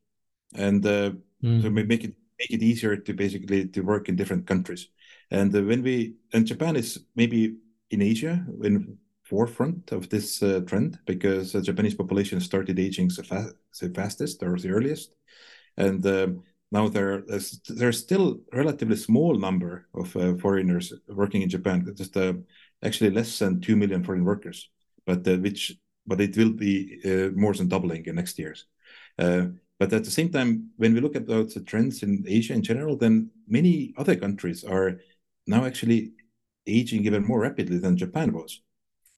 and 0.56 0.86
uh, 0.86 1.12
mm. 1.44 1.62
so 1.62 1.70
make 1.70 2.04
it 2.04 2.16
make 2.40 2.52
it 2.52 2.64
easier 2.64 2.96
to 2.98 3.14
basically 3.14 3.68
to 3.68 3.82
work 3.82 4.10
in 4.10 4.16
different 4.16 4.48
countries. 4.48 4.88
And 5.32 5.56
uh, 5.56 5.64
when 5.64 5.84
we 5.84 6.16
and 6.34 6.46
Japan 6.48 6.76
is 6.76 7.00
maybe 7.16 7.58
in 7.90 8.02
Asia 8.02 8.46
in 8.64 8.98
forefront 9.24 9.92
of 9.92 10.10
this 10.10 10.42
uh, 10.42 10.62
trend 10.66 11.00
because 11.06 11.52
the 11.52 11.62
Japanese 11.62 11.96
population 11.96 12.40
started 12.40 12.80
aging 12.80 13.10
the, 13.10 13.24
fa- 13.24 13.52
the 13.82 13.90
fastest 13.90 14.42
or 14.42 14.58
the 14.58 14.70
earliest, 14.70 15.16
and 15.76 16.06
um, 16.06 16.44
now 16.72 16.88
there 16.90 17.24
there's 17.70 18.00
still 18.00 18.40
relatively 18.52 18.96
small 18.96 19.38
number 19.38 19.88
of 19.94 20.16
uh, 20.16 20.36
foreigners 20.36 20.94
working 21.08 21.42
in 21.42 21.50
Japan. 21.50 21.86
Just 21.96 22.18
uh, 22.18 22.34
actually 22.84 23.12
less 23.12 23.40
than 23.40 23.62
two 23.62 23.76
million 23.76 24.04
foreign 24.04 24.26
workers, 24.26 24.70
but 25.06 25.28
uh, 25.28 25.38
which 25.38 25.78
but 26.06 26.22
it 26.22 26.36
will 26.38 26.54
be 26.54 27.00
uh, 27.06 27.30
more 27.36 27.54
than 27.54 27.68
doubling 27.68 28.06
in 28.06 28.16
next 28.16 28.40
years. 28.40 28.66
Uh, 29.20 29.48
but 29.80 29.94
at 29.94 30.04
the 30.04 30.12
same 30.12 30.30
time, 30.32 30.70
when 30.78 30.94
we 30.94 31.02
look 31.02 31.16
at 31.16 31.28
the 31.28 31.64
trends 31.66 32.02
in 32.02 32.24
Asia 32.28 32.54
in 32.54 32.64
general, 32.64 32.98
then 32.98 33.30
many 33.48 33.94
other 33.98 34.16
countries 34.16 34.64
are 34.64 35.00
now 35.46 35.66
actually 35.66 36.14
aging 36.66 37.06
even 37.06 37.26
more 37.26 37.42
rapidly 37.42 37.78
than 37.78 37.96
Japan 37.98 38.34
was. 38.34 38.62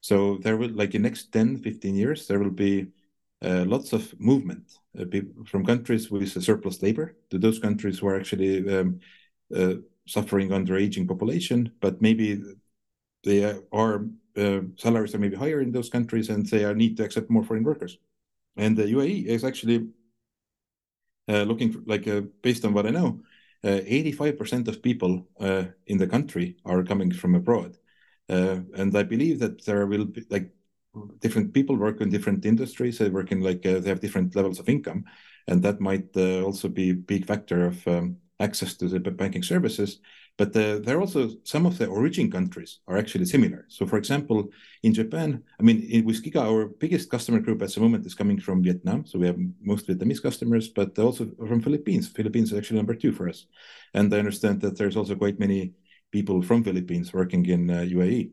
So 0.02 0.38
there 0.44 0.58
will, 0.58 0.72
like 0.72 0.96
in 0.96 1.02
next 1.04 1.32
10, 1.32 1.60
15 1.60 1.96
years, 1.96 2.28
there 2.28 2.40
will 2.40 2.52
be 2.52 2.88
uh, 3.43 3.63
lots 3.65 3.93
of 3.93 4.19
movement 4.19 4.80
uh, 4.99 5.06
from 5.45 5.65
countries 5.65 6.12
with 6.12 6.41
surplus 6.43 6.82
labor 6.82 7.15
to 7.30 7.38
those 7.38 7.60
countries 7.60 7.99
who 7.99 8.08
are 8.08 8.19
actually 8.19 8.67
um, 8.78 8.99
uh, 9.56 9.75
suffering 10.08 10.52
under 10.52 10.75
aging 10.78 11.08
population, 11.08 11.71
but 11.80 12.02
maybe 12.02 12.41
they 13.23 13.60
are 13.71 14.06
uh, 14.38 14.62
salaries 14.75 15.13
are 15.13 15.19
maybe 15.19 15.36
higher 15.36 15.62
in 15.62 15.71
those 15.71 15.89
countries 15.89 16.30
and 16.30 16.45
they 16.47 16.63
are 16.63 16.75
need 16.75 16.95
to 16.97 17.04
accept 17.04 17.30
more 17.30 17.43
foreign 17.43 17.63
workers. 17.63 17.97
And 18.58 18.78
the 18.78 18.88
UAE 18.89 19.28
is 19.28 19.43
actually 19.43 19.88
uh, 21.28 21.43
looking 21.43 21.71
for, 21.71 21.80
like 21.86 22.08
uh, 22.08 22.21
based 22.41 22.65
on 22.65 22.73
what 22.73 22.88
I 22.88 22.89
know, 22.89 23.21
85% 23.63 24.67
of 24.69 24.82
people 24.82 25.28
in 25.86 25.97
the 25.97 26.08
country 26.08 26.56
are 26.65 26.82
coming 26.82 27.12
from 27.12 27.36
abroad. 27.36 27.78
Uh, 28.30 28.62
and 28.75 28.95
I 28.95 29.04
believe 29.04 29.39
that 29.39 29.65
there 29.65 29.86
will 29.86 30.06
be 30.06 30.23
like 30.30 30.49
different 31.20 31.54
people 31.54 31.76
work 31.76 32.02
in 32.02 32.10
different 32.10 32.46
industries. 32.46 32.98
They 32.98 33.10
work 33.10 33.32
in 33.32 33.42
like 33.42 33.66
uh, 33.66 33.80
they 33.80 33.90
have 33.90 34.02
different 34.02 34.36
levels 34.36 34.60
of 34.60 34.70
income, 34.70 35.06
and 35.48 35.62
that 35.64 35.80
might 35.80 36.16
uh, 36.16 36.42
also 36.42 36.68
be 36.70 36.92
a 36.92 36.96
big 36.96 37.26
factor 37.26 37.66
of 37.66 37.88
um, 37.88 38.18
access 38.40 38.76
to 38.76 38.88
the 38.88 39.00
banking 39.00 39.44
services. 39.44 40.00
But 40.38 40.56
uh, 40.56 40.80
there 40.80 40.98
are 40.98 41.02
also 41.02 41.32
some 41.44 41.66
of 41.66 41.78
the 41.78 41.88
origin 41.88 42.32
countries 42.32 42.80
are 42.88 42.98
actually 42.98 43.26
similar. 43.26 43.66
So, 43.68 43.86
for 43.86 43.98
example, 43.98 44.50
in 44.84 44.94
Japan, 44.94 45.44
I 45.60 45.64
mean, 45.64 45.82
in, 45.90 46.06
with 46.06 46.24
Giga, 46.24 46.42
our 46.42 46.68
biggest 46.68 47.10
customer 47.10 47.42
group 47.42 47.62
at 47.62 47.74
the 47.74 47.82
moment 47.82 48.06
is 48.06 48.16
coming 48.16 48.40
from 48.40 48.64
Vietnam. 48.64 49.06
So 49.06 49.20
we 49.20 49.28
have 49.28 49.38
most 49.62 49.88
Vietnamese 49.88 50.22
customers, 50.22 50.70
but 50.70 50.98
also 50.98 51.30
from 51.38 51.62
Philippines. 51.62 52.08
Philippines 52.08 52.54
is 52.54 52.58
actually 52.58 52.78
number 52.78 52.96
two 52.96 53.12
for 53.12 53.28
us. 53.28 53.48
And 53.94 54.14
I 54.14 54.20
understand 54.20 54.62
that 54.62 54.78
there's 54.78 54.96
also 54.96 55.16
quite 55.16 55.40
many 55.40 55.74
people 56.10 56.42
from 56.42 56.64
Philippines 56.64 57.14
working 57.14 57.46
in 57.46 57.70
uh, 57.70 57.82
UAE. 57.82 58.32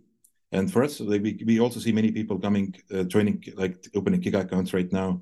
And 0.56 0.72
for 0.72 0.82
us, 0.82 1.00
we, 1.00 1.38
we 1.44 1.60
also 1.60 1.80
see 1.80 1.92
many 1.92 2.10
people 2.10 2.38
coming, 2.38 2.74
uh, 2.90 3.04
joining, 3.04 3.44
like 3.56 3.76
opening 3.94 4.22
Giga 4.22 4.40
accounts 4.40 4.72
right 4.72 4.90
now 4.90 5.20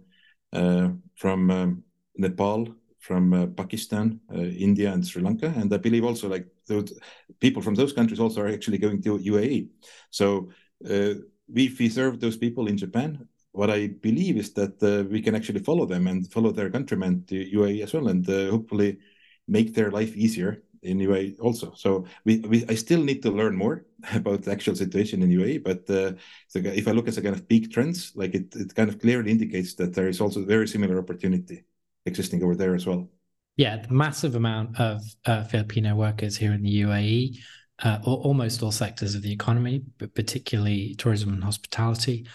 uh, 0.52 0.90
from 1.16 1.50
um, 1.50 1.82
Nepal, 2.16 2.68
from 3.00 3.32
uh, 3.32 3.46
Pakistan, 3.46 4.20
uh, 4.32 4.38
India, 4.38 4.92
and 4.92 5.04
Sri 5.04 5.22
Lanka. 5.22 5.52
And 5.56 5.74
I 5.74 5.78
believe 5.78 6.04
also 6.04 6.28
like 6.28 6.46
those 6.68 6.96
people 7.40 7.62
from 7.62 7.74
those 7.74 7.92
countries 7.92 8.20
also 8.20 8.42
are 8.42 8.48
actually 8.48 8.78
going 8.78 9.02
to 9.02 9.18
UAE. 9.18 9.70
So 10.10 10.50
uh, 10.88 11.14
we 11.52 11.88
serve 11.88 12.20
those 12.20 12.36
people 12.36 12.68
in 12.68 12.76
Japan, 12.76 13.26
what 13.50 13.70
I 13.70 13.88
believe 13.88 14.36
is 14.36 14.52
that 14.54 14.82
uh, 14.82 15.08
we 15.10 15.20
can 15.20 15.34
actually 15.34 15.60
follow 15.60 15.86
them 15.86 16.06
and 16.06 16.30
follow 16.32 16.52
their 16.52 16.70
countrymen 16.70 17.24
to 17.26 17.34
UAE 17.34 17.82
as 17.82 17.92
well, 17.92 18.08
and 18.08 18.24
hopefully 18.26 18.98
make 19.46 19.74
their 19.74 19.90
life 19.90 20.16
easier 20.16 20.62
in 20.84 20.98
UAE 20.98 21.40
also. 21.40 21.72
So 21.74 22.04
we, 22.24 22.40
we 22.40 22.64
I 22.68 22.74
still 22.74 23.02
need 23.02 23.22
to 23.22 23.30
learn 23.30 23.56
more 23.56 23.84
about 24.14 24.42
the 24.42 24.52
actual 24.52 24.76
situation 24.76 25.22
in 25.22 25.30
UAE, 25.30 25.64
but 25.64 25.90
uh, 25.90 26.12
so 26.48 26.60
if 26.60 26.86
I 26.86 26.92
look 26.92 27.08
at 27.08 27.14
the 27.14 27.22
kind 27.22 27.34
of 27.34 27.48
peak 27.48 27.72
trends, 27.72 28.12
like 28.14 28.34
it, 28.34 28.54
it 28.54 28.74
kind 28.74 28.88
of 28.88 29.00
clearly 29.00 29.30
indicates 29.30 29.74
that 29.74 29.94
there 29.94 30.08
is 30.08 30.20
also 30.20 30.42
a 30.42 30.46
very 30.46 30.68
similar 30.68 30.98
opportunity 30.98 31.64
existing 32.06 32.42
over 32.42 32.54
there 32.54 32.74
as 32.74 32.86
well. 32.86 33.08
Yeah, 33.56 33.76
the 33.76 33.92
massive 33.92 34.34
amount 34.34 34.80
of 34.80 35.00
uh, 35.26 35.44
Filipino 35.44 35.94
workers 35.94 36.36
here 36.36 36.52
in 36.52 36.62
the 36.62 36.82
UAE, 36.82 37.38
uh, 37.82 37.98
almost 38.04 38.62
all 38.62 38.72
sectors 38.72 39.14
of 39.14 39.22
the 39.22 39.32
economy, 39.32 39.82
but 39.98 40.14
particularly 40.14 40.94
tourism 40.96 41.32
and 41.32 41.44
hospitality. 41.44 42.26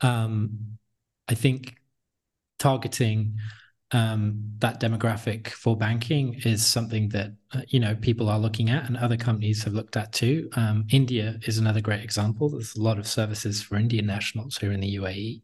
Um, 0.00 0.78
I 1.28 1.34
think 1.34 1.76
targeting 2.58 3.38
um, 3.92 4.40
that 4.58 4.80
demographic 4.80 5.48
for 5.48 5.76
banking 5.76 6.40
is 6.44 6.64
something 6.64 7.08
that 7.08 7.32
uh, 7.52 7.62
you 7.68 7.80
know 7.80 7.96
people 7.96 8.28
are 8.28 8.38
looking 8.38 8.70
at, 8.70 8.86
and 8.86 8.96
other 8.96 9.16
companies 9.16 9.64
have 9.64 9.72
looked 9.72 9.96
at 9.96 10.12
too. 10.12 10.48
Um, 10.54 10.86
India 10.90 11.38
is 11.46 11.58
another 11.58 11.80
great 11.80 12.02
example. 12.02 12.48
There's 12.48 12.76
a 12.76 12.82
lot 12.82 12.98
of 12.98 13.06
services 13.06 13.62
for 13.62 13.76
Indian 13.76 14.06
nationals 14.06 14.56
here 14.58 14.72
in 14.72 14.80
the 14.80 14.96
UAE. 14.96 15.42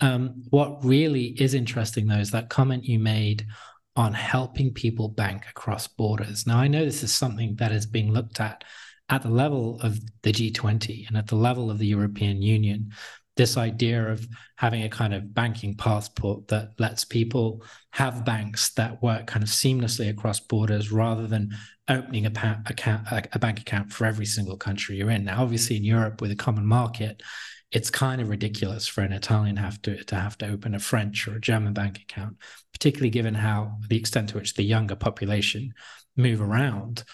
Um, 0.00 0.44
what 0.50 0.84
really 0.84 1.40
is 1.40 1.54
interesting, 1.54 2.06
though, 2.06 2.16
is 2.16 2.30
that 2.30 2.48
comment 2.48 2.84
you 2.84 2.98
made 2.98 3.46
on 3.94 4.12
helping 4.12 4.72
people 4.72 5.08
bank 5.08 5.46
across 5.48 5.86
borders. 5.86 6.46
Now, 6.46 6.58
I 6.58 6.68
know 6.68 6.84
this 6.84 7.02
is 7.02 7.14
something 7.14 7.56
that 7.56 7.72
is 7.72 7.86
being 7.86 8.12
looked 8.12 8.40
at 8.40 8.62
at 9.08 9.22
the 9.22 9.30
level 9.30 9.80
of 9.82 9.98
the 10.22 10.32
G20 10.32 11.08
and 11.08 11.16
at 11.16 11.28
the 11.28 11.36
level 11.36 11.70
of 11.70 11.78
the 11.78 11.86
European 11.86 12.42
Union. 12.42 12.92
This 13.36 13.56
idea 13.56 14.08
of 14.08 14.26
having 14.56 14.82
a 14.82 14.88
kind 14.88 15.12
of 15.12 15.34
banking 15.34 15.74
passport 15.76 16.48
that 16.48 16.70
lets 16.78 17.04
people 17.04 17.62
have 17.90 18.24
banks 18.24 18.70
that 18.74 19.02
work 19.02 19.26
kind 19.26 19.42
of 19.42 19.50
seamlessly 19.50 20.08
across 20.08 20.40
borders 20.40 20.90
rather 20.90 21.26
than 21.26 21.54
opening 21.88 22.26
a, 22.26 22.30
pa- 22.30 22.60
account, 22.66 23.06
a 23.10 23.38
bank 23.38 23.60
account 23.60 23.92
for 23.92 24.06
every 24.06 24.26
single 24.26 24.56
country 24.56 24.96
you're 24.96 25.10
in. 25.10 25.24
Now, 25.24 25.42
obviously, 25.42 25.76
in 25.76 25.84
Europe 25.84 26.20
with 26.20 26.30
a 26.30 26.36
common 26.36 26.66
market, 26.66 27.22
it's 27.72 27.90
kind 27.90 28.20
of 28.20 28.28
ridiculous 28.28 28.86
for 28.86 29.02
an 29.02 29.12
Italian 29.12 29.56
have 29.56 29.82
to 29.82 30.02
to 30.04 30.14
have 30.14 30.38
to 30.38 30.48
open 30.48 30.74
a 30.74 30.78
French 30.78 31.26
or 31.26 31.36
a 31.36 31.40
German 31.40 31.72
bank 31.72 31.98
account, 31.98 32.36
particularly 32.72 33.10
given 33.10 33.34
how 33.34 33.76
the 33.88 33.96
extent 33.96 34.30
to 34.30 34.36
which 34.36 34.54
the 34.54 34.62
younger 34.62 34.96
population 34.96 35.74
move 36.16 36.40
around. 36.40 37.04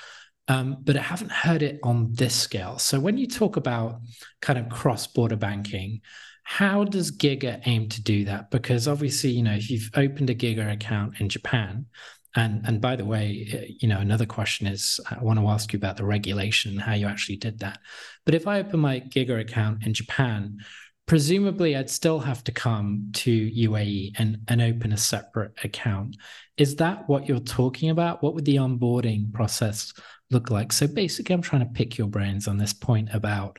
Um, 0.49 0.79
but 0.81 0.97
I 0.97 1.03
haven't 1.03 1.31
heard 1.31 1.63
it 1.63 1.79
on 1.83 2.13
this 2.13 2.35
scale. 2.35 2.79
So 2.79 2.99
when 2.99 3.17
you 3.17 3.27
talk 3.27 3.57
about 3.57 4.01
kind 4.41 4.59
of 4.59 4.69
cross-border 4.69 5.37
banking, 5.37 6.01
how 6.43 6.85
does 6.85 7.17
Giga 7.17 7.63
aim 7.67 7.89
to 7.91 8.03
do 8.03 8.25
that? 8.25 8.51
Because 8.51 8.89
obviously, 8.89 9.31
you 9.31 9.43
know, 9.43 9.55
if 9.55 9.71
you've 9.71 9.91
opened 9.95 10.31
a 10.31 10.35
Giga 10.35 10.73
account 10.73 11.21
in 11.21 11.29
Japan, 11.29 11.87
and 12.35 12.67
and 12.67 12.81
by 12.81 12.97
the 12.97 13.05
way, 13.05 13.49
uh, 13.53 13.73
you 13.81 13.89
know, 13.89 13.99
another 13.99 14.27
question 14.27 14.67
is 14.67 14.99
I 15.11 15.23
want 15.23 15.39
to 15.39 15.47
ask 15.49 15.73
you 15.73 15.77
about 15.77 15.97
the 15.97 16.05
regulation, 16.05 16.73
and 16.73 16.81
how 16.81 16.95
you 16.95 17.07
actually 17.07 17.37
did 17.37 17.61
that. 17.61 17.79
But 18.25 18.35
if 18.35 18.47
I 18.47 18.59
open 18.59 18.81
my 18.81 19.01
Giga 19.01 19.41
account 19.41 19.87
in 19.87 19.95
Japan, 19.95 20.59
presumably 21.07 21.77
I'd 21.77 21.91
still 21.91 22.21
have 22.21 22.43
to 22.45 22.53
come 22.53 23.11
to 23.15 23.51
UAE 23.51 24.13
and, 24.19 24.39
and 24.49 24.63
open 24.63 24.93
a 24.93 24.97
separate 24.97 25.53
account. 25.63 26.17
Is 26.57 26.77
that 26.77 27.09
what 27.09 27.29
you're 27.29 27.41
talking 27.41 27.91
about? 27.91 28.23
What 28.23 28.35
would 28.35 28.45
the 28.45 28.57
onboarding 28.57 29.33
process 29.33 29.93
look 30.33 30.51
like? 30.51 30.73
So 30.73 30.87
basically, 30.87 31.35
I'm 31.35 31.43
trying 31.43 31.67
to 31.67 31.73
pick 31.73 31.99
your 31.99 32.09
brains 32.09 32.49
on 32.49 32.59
this 32.59 32.73
point 32.73 33.09
about 33.13 33.59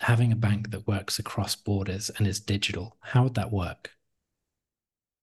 having 0.00 0.32
a 0.32 0.36
bank 0.36 0.70
that 0.70 0.86
works 0.86 1.18
across 1.18 1.56
borders 1.56 2.10
and 2.10 2.26
is 2.26 2.40
digital. 2.40 2.96
How 3.00 3.24
would 3.24 3.34
that 3.34 3.50
work? 3.52 3.90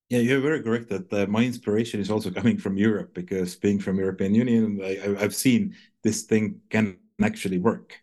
Yeah, 0.10 0.20
you're 0.20 0.42
very 0.42 0.62
correct 0.62 0.90
that 0.90 1.12
uh, 1.12 1.26
my 1.28 1.44
inspiration 1.44 2.00
is 2.00 2.12
also 2.12 2.32
coming 2.40 2.58
from 2.58 2.78
Europe 2.78 3.14
because 3.14 3.56
being 3.56 3.80
from 3.80 3.98
European 3.98 4.36
Union, 4.36 4.80
I, 4.84 5.20
have 5.20 5.36
seen 5.36 5.76
this 6.04 6.24
thing 6.24 6.62
can 6.70 6.98
actually 7.22 7.58
work. 7.58 8.02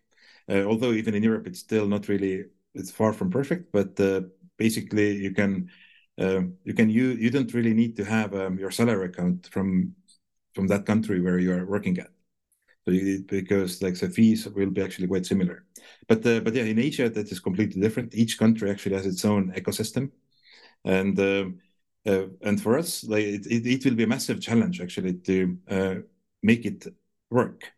Uh, 0.49 0.63
although 0.63 0.91
even 0.91 1.15
in 1.15 1.23
Europe, 1.23 1.47
it's 1.47 1.59
still 1.59 1.87
not 1.87 2.09
really, 2.09 2.45
it's 2.73 2.91
far 2.91 3.13
from 3.13 3.31
perfect. 3.31 3.71
But 3.71 3.99
uh, 3.99 4.21
basically, 4.57 5.15
you 5.15 5.33
can 5.33 5.69
um, 6.19 6.57
you 6.63 6.73
can 6.73 6.89
you 6.89 7.05
you 7.23 7.29
don't 7.29 7.53
really 7.53 7.73
need 7.73 7.95
to 7.97 8.05
have 8.05 8.35
um, 8.35 8.59
your 8.59 8.71
salary 8.71 9.07
account 9.07 9.49
from 9.51 9.95
from 10.53 10.67
that 10.67 10.85
country 10.85 11.21
where 11.21 11.39
you 11.39 11.51
are 11.53 11.65
working 11.65 11.97
at. 11.97 12.12
Because 12.85 13.81
like 13.81 13.97
the 13.99 14.09
fees 14.09 14.47
will 14.47 14.69
be 14.69 14.81
actually 14.81 15.07
quite 15.07 15.25
similar. 15.25 15.65
But 16.07 16.25
uh, 16.25 16.41
but 16.41 16.53
yeah, 16.53 16.63
in 16.63 16.79
Asia 16.79 17.09
that 17.09 17.31
is 17.31 17.39
completely 17.39 17.81
different. 17.81 18.15
Each 18.15 18.37
country 18.37 18.69
actually 18.69 18.95
has 18.95 19.05
its 19.05 19.23
own 19.25 19.53
ecosystem, 19.53 20.11
and 20.83 21.17
um, 21.19 21.59
uh, 22.05 22.27
and 22.41 22.61
for 22.61 22.77
us, 22.77 23.03
like 23.05 23.23
it, 23.23 23.45
it, 23.47 23.65
it, 23.65 23.85
will 23.85 23.95
be 23.95 24.03
a 24.03 24.07
massive 24.07 24.41
challenge 24.41 24.81
actually 24.81 25.13
to 25.13 25.57
uh, 25.69 25.95
make 26.41 26.65
it 26.65 26.85
work. 27.29 27.71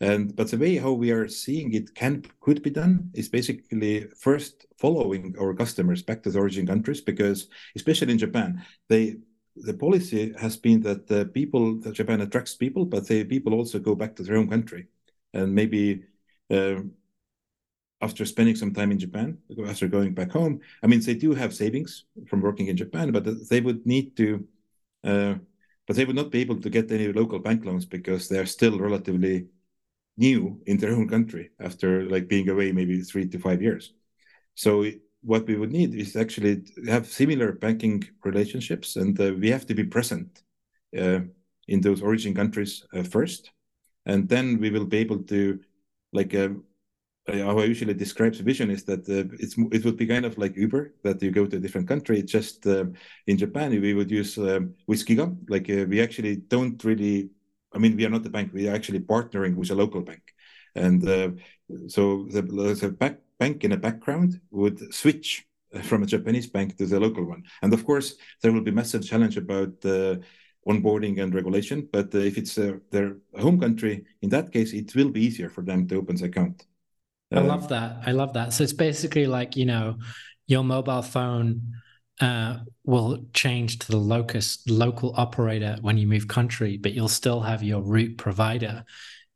And 0.00 0.34
but 0.36 0.50
the 0.50 0.58
way 0.58 0.76
how 0.76 0.92
we 0.92 1.10
are 1.10 1.28
seeing 1.28 1.72
it 1.72 1.94
can 1.94 2.24
could 2.40 2.62
be 2.62 2.70
done 2.70 3.10
is 3.14 3.28
basically 3.28 4.06
first 4.18 4.66
following 4.78 5.34
our 5.40 5.54
customers 5.54 6.02
back 6.02 6.22
to 6.22 6.30
the 6.30 6.38
origin 6.38 6.66
countries 6.66 7.00
because 7.00 7.48
especially 7.74 8.12
in 8.12 8.18
Japan, 8.18 8.62
they 8.88 9.16
the 9.56 9.74
policy 9.74 10.32
has 10.38 10.56
been 10.56 10.80
that 10.82 11.06
the 11.06 11.26
people 11.26 11.80
that 11.80 11.94
Japan 11.94 12.20
attracts 12.20 12.54
people, 12.54 12.84
but 12.84 13.06
the 13.06 13.24
people 13.24 13.54
also 13.54 13.78
go 13.78 13.94
back 13.94 14.16
to 14.16 14.22
their 14.22 14.36
own 14.36 14.48
country 14.48 14.86
and 15.32 15.54
maybe 15.54 16.04
uh, 16.50 16.76
after 18.02 18.24
spending 18.24 18.54
some 18.56 18.74
time 18.74 18.92
in 18.92 18.98
Japan, 18.98 19.38
after 19.66 19.88
going 19.88 20.14
back 20.14 20.30
home, 20.30 20.60
I 20.82 20.86
mean, 20.86 21.00
they 21.00 21.14
do 21.14 21.32
have 21.34 21.54
savings 21.54 22.04
from 22.28 22.42
working 22.42 22.66
in 22.66 22.76
Japan, 22.76 23.10
but 23.10 23.24
they 23.48 23.60
would 23.60 23.86
need 23.86 24.16
to, 24.18 24.46
uh, 25.04 25.34
but 25.86 25.96
they 25.96 26.04
would 26.04 26.16
not 26.16 26.30
be 26.30 26.40
able 26.40 26.60
to 26.60 26.70
get 26.70 26.90
any 26.90 27.12
local 27.12 27.38
bank 27.38 27.64
loans 27.64 27.86
because 27.86 28.28
they 28.28 28.38
are 28.38 28.46
still 28.46 28.78
relatively 28.78 29.46
new 30.16 30.60
in 30.66 30.78
their 30.78 30.92
own 30.92 31.08
country 31.08 31.50
after 31.60 32.04
like 32.08 32.28
being 32.28 32.48
away 32.48 32.72
maybe 32.72 33.00
three 33.02 33.28
to 33.28 33.38
five 33.38 33.62
years. 33.62 33.94
So 34.54 34.86
what 35.26 35.46
we 35.46 35.56
would 35.56 35.72
need 35.72 35.94
is 35.94 36.16
actually 36.16 36.62
have 36.88 37.06
similar 37.06 37.52
banking 37.52 38.04
relationships, 38.24 38.96
and 38.96 39.20
uh, 39.20 39.32
we 39.40 39.50
have 39.50 39.66
to 39.66 39.74
be 39.74 39.84
present 39.84 40.42
uh, 40.98 41.20
in 41.68 41.80
those 41.80 42.02
origin 42.02 42.34
countries 42.34 42.86
uh, 42.94 43.02
first, 43.02 43.50
and 44.06 44.28
then 44.28 44.58
we 44.60 44.70
will 44.70 44.86
be 44.86 44.98
able 44.98 45.22
to 45.24 45.60
like 46.12 46.34
how 47.28 47.58
I 47.58 47.64
usually 47.64 47.94
describe 47.94 48.34
the 48.34 48.44
vision 48.44 48.70
is 48.70 48.84
that 48.84 49.00
uh, 49.08 49.34
it's 49.40 49.56
it 49.72 49.84
would 49.84 49.96
be 49.96 50.06
kind 50.06 50.24
of 50.24 50.38
like 50.38 50.56
Uber 50.56 50.94
that 51.02 51.20
you 51.22 51.30
go 51.32 51.46
to 51.46 51.56
a 51.56 51.60
different 51.60 51.88
country. 51.88 52.20
It's 52.20 52.32
just 52.32 52.66
uh, 52.66 52.84
in 53.26 53.36
Japan 53.36 53.70
we 53.70 53.94
would 53.94 54.10
use 54.10 54.38
um. 54.38 54.74
Like 55.48 55.68
uh, 55.68 55.86
we 55.88 56.00
actually 56.00 56.36
don't 56.36 56.82
really. 56.84 57.30
I 57.74 57.78
mean, 57.78 57.96
we 57.96 58.06
are 58.06 58.10
not 58.10 58.22
the 58.22 58.30
bank. 58.30 58.52
We 58.52 58.68
are 58.68 58.74
actually 58.74 59.00
partnering 59.00 59.56
with 59.56 59.70
a 59.70 59.74
local 59.74 60.02
bank, 60.02 60.22
and 60.74 61.02
so 61.88 62.26
the, 62.30 62.42
the 62.42 62.88
back, 62.90 63.18
bank 63.38 63.64
in 63.64 63.70
the 63.70 63.76
background 63.76 64.40
would 64.50 64.92
switch 64.94 65.46
from 65.82 66.02
a 66.02 66.06
Japanese 66.06 66.46
bank 66.46 66.76
to 66.76 66.86
the 66.86 67.00
local 67.00 67.24
one. 67.24 67.42
And 67.62 67.72
of 67.72 67.84
course, 67.84 68.14
there 68.42 68.52
will 68.52 68.62
be 68.62 68.70
massive 68.70 69.06
challenge 69.06 69.36
about 69.36 69.72
uh, 69.84 70.16
onboarding 70.66 71.20
and 71.22 71.34
regulation. 71.34 71.88
But 71.92 72.14
uh, 72.14 72.18
if 72.18 72.38
it's 72.38 72.54
their 72.54 73.16
home 73.38 73.60
country, 73.60 74.04
in 74.22 74.30
that 74.30 74.52
case, 74.52 74.72
it 74.72 74.94
will 74.94 75.10
be 75.10 75.24
easier 75.24 75.48
for 75.50 75.62
them 75.62 75.86
to 75.88 75.96
open 75.96 76.16
the 76.16 76.26
account. 76.26 76.66
I 77.32 77.40
love 77.40 77.64
um, 77.64 77.68
that. 77.68 77.96
I 78.06 78.12
love 78.12 78.32
that. 78.34 78.52
So 78.52 78.64
it's 78.64 78.72
basically 78.72 79.26
like, 79.26 79.56
you 79.56 79.66
know, 79.66 79.98
your 80.46 80.62
mobile 80.62 81.02
phone 81.02 81.72
uh, 82.20 82.58
will 82.84 83.26
change 83.34 83.80
to 83.80 83.90
the 83.90 83.96
locus 83.96 84.62
local 84.68 85.12
operator 85.16 85.76
when 85.80 85.98
you 85.98 86.06
move 86.06 86.28
country, 86.28 86.76
but 86.78 86.92
you'll 86.92 87.08
still 87.08 87.40
have 87.40 87.62
your 87.62 87.82
root 87.82 88.16
provider. 88.16 88.84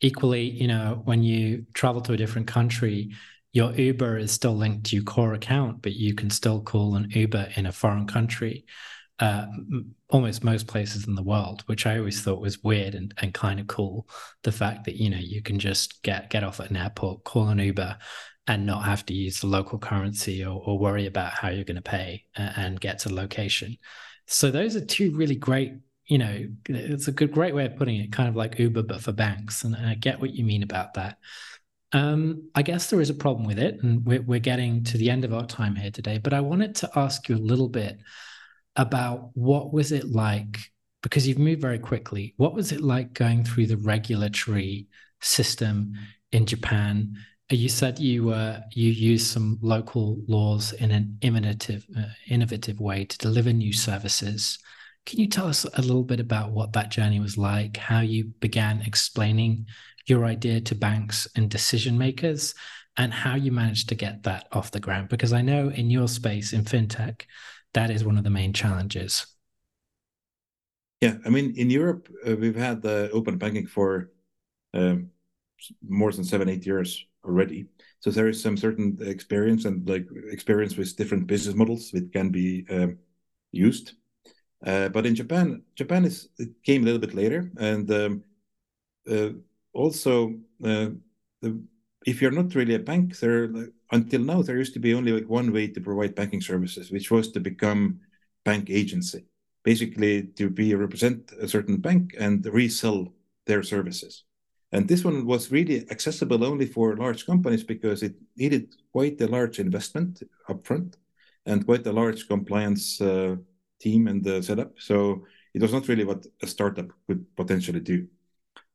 Equally, 0.00 0.44
you 0.48 0.68
know, 0.68 1.02
when 1.04 1.22
you 1.22 1.66
travel 1.74 2.00
to 2.02 2.12
a 2.12 2.16
different 2.16 2.46
country, 2.46 3.10
your 3.52 3.72
Uber 3.72 4.18
is 4.18 4.30
still 4.30 4.56
linked 4.56 4.86
to 4.86 4.96
your 4.96 5.04
core 5.04 5.34
account, 5.34 5.82
but 5.82 5.92
you 5.92 6.14
can 6.14 6.30
still 6.30 6.60
call 6.60 6.94
an 6.94 7.10
Uber 7.10 7.48
in 7.56 7.66
a 7.66 7.72
foreign 7.72 8.06
country, 8.06 8.64
uh, 9.18 9.46
almost 10.08 10.44
most 10.44 10.66
places 10.66 11.06
in 11.06 11.14
the 11.14 11.22
world, 11.22 11.62
which 11.66 11.86
I 11.86 11.98
always 11.98 12.22
thought 12.22 12.40
was 12.40 12.62
weird 12.62 12.94
and, 12.94 13.12
and 13.18 13.34
kind 13.34 13.58
of 13.58 13.66
cool. 13.66 14.08
The 14.44 14.52
fact 14.52 14.84
that 14.84 14.96
you 14.96 15.10
know 15.10 15.18
you 15.18 15.42
can 15.42 15.58
just 15.58 16.02
get 16.02 16.30
get 16.30 16.44
off 16.44 16.60
at 16.60 16.70
an 16.70 16.76
airport, 16.76 17.24
call 17.24 17.48
an 17.48 17.58
Uber, 17.58 17.98
and 18.46 18.66
not 18.66 18.84
have 18.84 19.04
to 19.06 19.14
use 19.14 19.40
the 19.40 19.46
local 19.46 19.78
currency 19.78 20.44
or, 20.44 20.62
or 20.64 20.78
worry 20.78 21.06
about 21.06 21.32
how 21.32 21.48
you're 21.48 21.64
going 21.64 21.76
to 21.76 21.82
pay 21.82 22.24
and, 22.36 22.52
and 22.56 22.80
get 22.80 23.00
to 23.00 23.14
location. 23.14 23.76
So 24.26 24.50
those 24.50 24.76
are 24.76 24.84
two 24.84 25.14
really 25.16 25.36
great 25.36 25.74
you 26.06 26.18
know, 26.18 26.44
it's 26.68 27.06
a 27.06 27.12
good, 27.12 27.30
great 27.30 27.54
way 27.54 27.64
of 27.66 27.76
putting 27.76 28.00
it, 28.00 28.10
kind 28.10 28.28
of 28.28 28.34
like 28.34 28.58
Uber, 28.58 28.82
but 28.82 29.00
for 29.00 29.12
banks. 29.12 29.62
And 29.62 29.76
I 29.76 29.94
get 29.94 30.20
what 30.20 30.34
you 30.34 30.44
mean 30.44 30.64
about 30.64 30.94
that. 30.94 31.18
Um, 31.92 32.50
I 32.54 32.62
guess 32.62 32.88
there 32.88 33.00
is 33.00 33.10
a 33.10 33.14
problem 33.14 33.46
with 33.46 33.58
it, 33.58 33.82
and 33.82 34.04
we're, 34.06 34.22
we're 34.22 34.38
getting 34.38 34.84
to 34.84 34.98
the 34.98 35.10
end 35.10 35.24
of 35.24 35.34
our 35.34 35.46
time 35.46 35.74
here 35.74 35.90
today. 35.90 36.18
But 36.18 36.32
I 36.34 36.40
wanted 36.40 36.74
to 36.76 36.90
ask 36.94 37.28
you 37.28 37.36
a 37.36 37.38
little 37.38 37.68
bit 37.68 37.98
about 38.76 39.30
what 39.34 39.72
was 39.72 39.90
it 39.92 40.04
like 40.04 40.58
because 41.02 41.26
you've 41.26 41.38
moved 41.38 41.60
very 41.60 41.78
quickly. 41.78 42.34
What 42.36 42.54
was 42.54 42.72
it 42.72 42.80
like 42.80 43.14
going 43.14 43.44
through 43.44 43.66
the 43.66 43.76
regulatory 43.78 44.86
system 45.20 45.94
in 46.32 46.46
Japan? 46.46 47.16
You 47.48 47.68
said 47.68 47.98
you 47.98 48.30
uh, 48.30 48.60
you 48.72 48.92
used 48.92 49.26
some 49.26 49.58
local 49.60 50.18
laws 50.28 50.72
in 50.72 50.92
an 50.92 51.18
innovative 51.20 51.84
uh, 51.98 52.04
innovative 52.28 52.78
way 52.78 53.04
to 53.04 53.18
deliver 53.18 53.52
new 53.52 53.72
services. 53.72 54.58
Can 55.06 55.18
you 55.18 55.26
tell 55.26 55.48
us 55.48 55.64
a 55.64 55.82
little 55.82 56.04
bit 56.04 56.20
about 56.20 56.52
what 56.52 56.74
that 56.74 56.90
journey 56.90 57.18
was 57.18 57.36
like, 57.36 57.76
how 57.76 58.00
you 58.00 58.26
began 58.40 58.82
explaining 58.82 59.66
your 60.06 60.24
idea 60.24 60.60
to 60.60 60.74
banks 60.74 61.28
and 61.36 61.50
decision 61.50 61.98
makers, 61.98 62.54
and 62.96 63.12
how 63.12 63.34
you 63.34 63.52
managed 63.52 63.88
to 63.88 63.94
get 63.94 64.22
that 64.24 64.46
off 64.52 64.70
the 64.70 64.80
ground? 64.80 65.08
Because 65.08 65.32
I 65.32 65.42
know 65.42 65.70
in 65.70 65.90
your 65.90 66.08
space 66.08 66.52
in 66.52 66.64
fintech, 66.64 67.22
that 67.74 67.90
is 67.90 68.04
one 68.04 68.18
of 68.18 68.24
the 68.24 68.30
main 68.30 68.52
challenges. 68.52 69.26
Yeah, 71.00 71.16
I 71.24 71.30
mean, 71.30 71.54
in 71.56 71.70
Europe, 71.70 72.08
uh, 72.26 72.36
we've 72.36 72.56
had 72.56 72.82
the 72.82 73.10
open 73.12 73.38
banking 73.38 73.66
for 73.66 74.10
um, 74.74 75.10
more 75.88 76.12
than 76.12 76.24
seven, 76.24 76.48
eight 76.48 76.66
years 76.66 77.06
already. 77.24 77.66
So 78.00 78.10
there 78.10 78.28
is 78.28 78.42
some 78.42 78.56
certain 78.56 78.98
experience 79.00 79.64
and 79.64 79.88
like 79.88 80.06
experience 80.30 80.76
with 80.76 80.96
different 80.96 81.26
business 81.26 81.54
models 81.54 81.90
that 81.92 82.12
can 82.12 82.30
be 82.30 82.66
um, 82.70 82.98
used. 83.52 83.92
Uh, 84.66 84.88
but 84.90 85.06
in 85.06 85.14
Japan, 85.14 85.62
Japan 85.74 86.04
is 86.04 86.28
it 86.38 86.50
came 86.64 86.82
a 86.82 86.84
little 86.84 87.00
bit 87.00 87.14
later, 87.14 87.50
and 87.58 87.90
um, 87.90 88.24
uh, 89.10 89.30
also 89.72 90.34
uh, 90.64 90.90
the, 91.40 91.62
if 92.06 92.20
you're 92.20 92.30
not 92.30 92.54
really 92.54 92.74
a 92.74 92.78
bank, 92.78 93.18
there 93.18 93.50
until 93.92 94.20
now 94.20 94.42
there 94.42 94.58
used 94.58 94.74
to 94.74 94.80
be 94.80 94.94
only 94.94 95.12
like 95.12 95.28
one 95.28 95.52
way 95.52 95.66
to 95.66 95.80
provide 95.80 96.14
banking 96.14 96.40
services, 96.40 96.90
which 96.90 97.10
was 97.10 97.32
to 97.32 97.40
become 97.40 98.00
bank 98.44 98.70
agency, 98.70 99.26
basically 99.64 100.24
to 100.36 100.48
be 100.48 100.74
represent 100.74 101.32
a 101.40 101.48
certain 101.48 101.76
bank 101.76 102.14
and 102.18 102.44
resell 102.46 103.12
their 103.46 103.62
services. 103.62 104.24
And 104.72 104.86
this 104.86 105.04
one 105.04 105.26
was 105.26 105.50
really 105.50 105.90
accessible 105.90 106.44
only 106.44 106.66
for 106.66 106.96
large 106.96 107.26
companies 107.26 107.64
because 107.64 108.02
it 108.02 108.14
needed 108.36 108.72
quite 108.92 109.20
a 109.20 109.26
large 109.26 109.58
investment 109.58 110.22
upfront 110.48 110.94
and 111.46 111.66
quite 111.66 111.86
a 111.86 111.92
large 111.92 112.28
compliance 112.28 113.00
uh, 113.00 113.36
team 113.80 114.06
and 114.06 114.22
the 114.22 114.42
setup. 114.42 114.78
So 114.78 115.26
it 115.54 115.60
was 115.60 115.72
not 115.72 115.88
really 115.88 116.04
what 116.04 116.24
a 116.42 116.46
startup 116.46 116.92
could 117.08 117.24
potentially 117.34 117.80
do. 117.80 118.06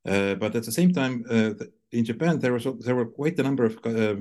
Uh, 0.05 0.35
but 0.35 0.55
at 0.55 0.63
the 0.63 0.71
same 0.71 0.93
time, 0.93 1.25
uh, 1.29 1.53
in 1.91 2.05
Japan, 2.05 2.39
there 2.39 2.53
was 2.53 2.67
there 2.79 2.95
were 2.95 3.05
quite 3.05 3.39
a 3.39 3.43
number 3.43 3.65
of 3.65 3.79
uh, 3.85 4.15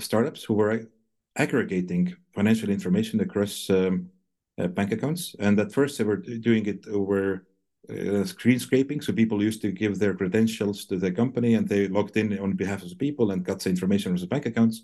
startups 0.00 0.42
who 0.44 0.54
were 0.54 0.88
aggregating 1.36 2.14
financial 2.34 2.68
information 2.68 3.20
across 3.20 3.70
um, 3.70 4.10
uh, 4.58 4.66
bank 4.66 4.92
accounts. 4.92 5.36
And 5.38 5.58
at 5.60 5.72
first, 5.72 5.98
they 5.98 6.04
were 6.04 6.16
doing 6.16 6.66
it 6.66 6.86
over 6.88 7.46
uh, 7.88 8.24
screen 8.24 8.58
scraping. 8.58 9.00
So 9.00 9.12
people 9.12 9.42
used 9.42 9.62
to 9.62 9.70
give 9.72 9.98
their 9.98 10.14
credentials 10.14 10.84
to 10.86 10.96
the 10.98 11.12
company, 11.12 11.54
and 11.54 11.68
they 11.68 11.88
logged 11.88 12.16
in 12.16 12.38
on 12.38 12.52
behalf 12.52 12.82
of 12.82 12.90
the 12.90 12.96
people 12.96 13.30
and 13.30 13.44
got 13.44 13.60
the 13.60 13.70
information 13.70 14.12
from 14.12 14.20
the 14.20 14.26
bank 14.26 14.46
accounts. 14.46 14.82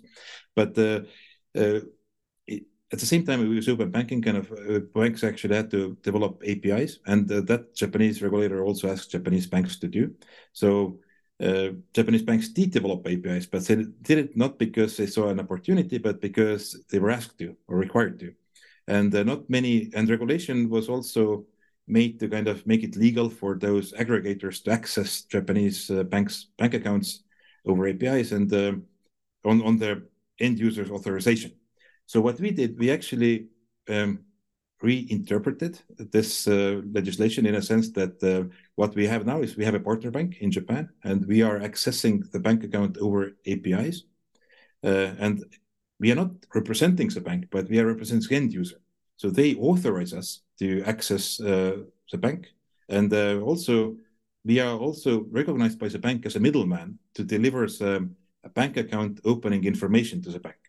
But 0.55 0.77
uh, 0.77 1.01
at 2.91 2.99
the 2.99 3.05
same 3.05 3.25
time, 3.25 3.39
we 3.39 3.55
use 3.55 3.67
open 3.67 3.89
banking, 3.89 4.21
kind 4.21 4.37
of 4.37 4.51
uh, 4.51 4.79
banks 4.93 5.23
actually 5.23 5.55
had 5.55 5.71
to 5.71 5.97
develop 6.03 6.41
APIs, 6.45 6.99
and 7.07 7.29
uh, 7.31 7.41
that 7.41 7.75
Japanese 7.75 8.21
regulator 8.21 8.63
also 8.63 8.89
asked 8.89 9.11
Japanese 9.11 9.47
banks 9.47 9.79
to 9.79 9.87
do. 9.87 10.13
So 10.53 10.99
uh, 11.41 11.69
Japanese 11.93 12.21
banks 12.21 12.49
did 12.49 12.71
develop 12.71 13.07
APIs, 13.07 13.47
but 13.47 13.65
they 13.65 13.75
did 14.03 14.17
it 14.19 14.37
not 14.37 14.59
because 14.59 14.95
they 14.95 15.07
saw 15.07 15.29
an 15.29 15.39
opportunity, 15.39 15.97
but 15.97 16.21
because 16.21 16.85
they 16.89 16.99
were 16.99 17.09
asked 17.09 17.39
to 17.39 17.55
or 17.67 17.77
required 17.77 18.19
to. 18.19 18.33
And 18.87 19.13
uh, 19.15 19.23
not 19.23 19.49
many, 19.49 19.89
and 19.95 20.07
regulation 20.07 20.69
was 20.69 20.87
also 20.87 21.45
made 21.87 22.19
to 22.19 22.29
kind 22.29 22.47
of 22.47 22.65
make 22.67 22.83
it 22.83 22.95
legal 22.95 23.29
for 23.29 23.57
those 23.57 23.93
aggregators 23.93 24.63
to 24.63 24.71
access 24.71 25.23
Japanese 25.23 25.89
uh, 25.89 26.03
banks 26.03 26.47
bank 26.57 26.73
accounts 26.73 27.23
over 27.65 27.87
APIs 27.87 28.31
and 28.31 28.51
uh, 28.53 28.73
on 29.43 29.61
on 29.63 29.77
their 29.77 30.03
end 30.39 30.59
users 30.59 30.91
authorization. 30.91 31.51
So 32.05 32.21
what 32.21 32.39
we 32.39 32.51
did, 32.51 32.77
we 32.77 32.91
actually 32.91 33.47
um, 33.89 34.19
reinterpreted 34.81 35.79
this 36.11 36.47
uh, 36.47 36.81
legislation 36.91 37.45
in 37.45 37.55
a 37.55 37.61
sense 37.61 37.91
that 37.91 38.23
uh, 38.23 38.47
what 38.75 38.95
we 38.95 39.07
have 39.07 39.25
now 39.25 39.41
is 39.41 39.57
we 39.57 39.65
have 39.65 39.73
a 39.73 39.79
partner 39.79 40.11
bank 40.11 40.37
in 40.41 40.51
Japan, 40.51 40.89
and 41.03 41.25
we 41.25 41.41
are 41.41 41.59
accessing 41.59 42.29
the 42.31 42.39
bank 42.39 42.63
account 42.63 42.97
over 42.97 43.35
APIs. 43.47 44.03
Uh, 44.83 45.13
and 45.19 45.43
we 45.99 46.11
are 46.11 46.15
not 46.15 46.31
representing 46.53 47.09
the 47.09 47.21
bank, 47.21 47.47
but 47.51 47.69
we 47.69 47.79
are 47.79 47.87
representing 47.87 48.27
the 48.29 48.35
end 48.35 48.53
user. 48.53 48.79
So 49.17 49.29
they 49.29 49.55
authorize 49.55 50.13
us 50.13 50.41
to 50.59 50.83
access 50.83 51.39
uh, 51.39 51.77
the 52.11 52.17
bank. 52.17 52.47
And 52.89 53.11
uh, 53.13 53.39
also, 53.39 53.95
we 54.43 54.59
are 54.59 54.77
also 54.77 55.25
recognized 55.31 55.79
by 55.79 55.87
the 55.87 55.99
bank 55.99 56.25
as 56.25 56.35
a 56.35 56.39
middleman 56.39 56.99
to 57.15 57.23
deliver 57.23 57.67
um, 57.81 58.15
a 58.43 58.49
bank 58.49 58.77
account 58.77 59.21
opening 59.25 59.63
information 59.63 60.21
to 60.23 60.29
the 60.29 60.39
bank. 60.39 60.64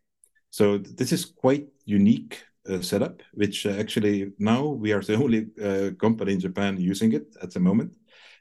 So 0.50 0.78
this 0.78 1.12
is 1.12 1.24
quite 1.24 1.68
unique 1.84 2.42
uh, 2.68 2.80
setup, 2.80 3.22
which 3.32 3.66
uh, 3.66 3.70
actually 3.70 4.32
now 4.38 4.66
we 4.66 4.92
are 4.92 5.02
the 5.02 5.14
only 5.24 5.46
uh, 5.62 5.90
company 5.98 6.32
in 6.32 6.40
Japan 6.40 6.80
using 6.80 7.12
it 7.12 7.36
at 7.42 7.52
the 7.52 7.60
moment. 7.60 7.92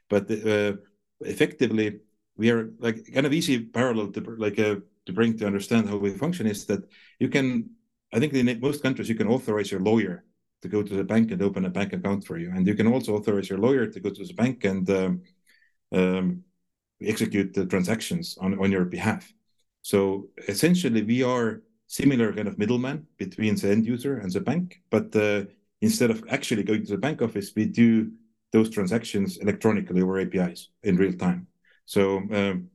But 0.08 0.30
uh, 0.30 0.74
effectively, 1.20 2.00
we 2.36 2.50
are 2.50 2.70
like 2.78 3.12
kind 3.12 3.26
of 3.26 3.32
easy 3.32 3.60
parallel 3.60 4.12
to 4.12 4.20
like 4.38 4.56
to 4.56 5.12
bring 5.12 5.36
to 5.38 5.46
understand 5.46 5.88
how 5.88 5.96
we 5.96 6.10
function 6.10 6.46
is 6.46 6.66
that 6.66 6.80
you 7.18 7.28
can, 7.28 7.70
I 8.12 8.18
think 8.18 8.32
in 8.34 8.60
most 8.60 8.82
countries 8.82 9.08
you 9.08 9.14
can 9.14 9.28
authorize 9.28 9.70
your 9.70 9.80
lawyer 9.80 10.24
to 10.62 10.68
go 10.68 10.82
to 10.82 10.94
the 10.94 11.04
bank 11.04 11.30
and 11.30 11.42
open 11.42 11.64
a 11.64 11.70
bank 11.70 11.92
account 11.92 12.24
for 12.24 12.38
you, 12.38 12.50
and 12.50 12.66
you 12.66 12.74
can 12.74 12.86
also 12.86 13.14
authorize 13.14 13.48
your 13.48 13.58
lawyer 13.58 13.86
to 13.86 14.00
go 14.00 14.10
to 14.10 14.24
the 14.24 14.34
bank 14.34 14.64
and 14.64 14.88
um, 14.90 15.22
um, 15.92 16.42
execute 17.00 17.54
the 17.54 17.66
transactions 17.66 18.36
on 18.40 18.58
on 18.58 18.72
your 18.72 18.84
behalf. 18.84 19.32
So 19.82 20.28
essentially, 20.48 21.02
we 21.02 21.22
are 21.22 21.62
similar 21.86 22.32
kind 22.32 22.48
of 22.48 22.58
middleman 22.58 23.06
between 23.16 23.56
the 23.56 23.70
end 23.70 23.86
user 23.86 24.18
and 24.18 24.32
the 24.32 24.40
bank. 24.40 24.80
But 24.90 25.14
uh, 25.14 25.44
instead 25.80 26.10
of 26.10 26.24
actually 26.28 26.64
going 26.64 26.84
to 26.84 26.92
the 26.92 26.98
bank 26.98 27.22
office, 27.22 27.52
we 27.54 27.66
do 27.66 28.12
those 28.52 28.70
transactions 28.70 29.38
electronically 29.38 30.02
over 30.02 30.18
APIs 30.20 30.70
in 30.82 30.96
real 30.96 31.12
time. 31.12 31.46
So 31.84 32.18
um, 32.32 32.70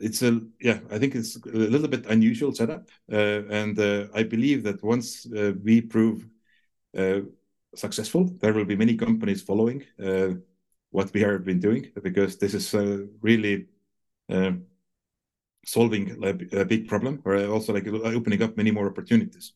it's 0.00 0.22
a 0.22 0.40
yeah, 0.60 0.80
I 0.90 0.98
think 0.98 1.14
it's 1.14 1.36
a 1.36 1.48
little 1.48 1.88
bit 1.88 2.06
unusual 2.06 2.54
setup, 2.54 2.88
uh, 3.12 3.42
and 3.50 3.78
uh, 3.78 4.06
I 4.14 4.22
believe 4.22 4.62
that 4.64 4.82
once 4.82 5.26
uh, 5.32 5.52
we 5.64 5.80
prove 5.80 6.26
uh, 6.96 7.20
successful, 7.74 8.24
there 8.40 8.52
will 8.52 8.64
be 8.64 8.76
many 8.76 8.96
companies 8.96 9.42
following 9.42 9.84
uh, 10.02 10.30
what 10.90 11.12
we 11.12 11.20
have 11.20 11.44
been 11.44 11.60
doing 11.60 11.90
because 12.02 12.38
this 12.38 12.54
is 12.54 12.74
really 13.20 13.66
solving 15.64 16.22
a, 16.24 16.64
big 16.64 16.88
problem 16.88 17.20
or 17.24 17.36
also 17.46 17.72
like 17.72 17.86
opening 17.86 18.42
up 18.42 18.56
many 18.56 18.70
more 18.70 18.86
opportunities. 18.86 19.52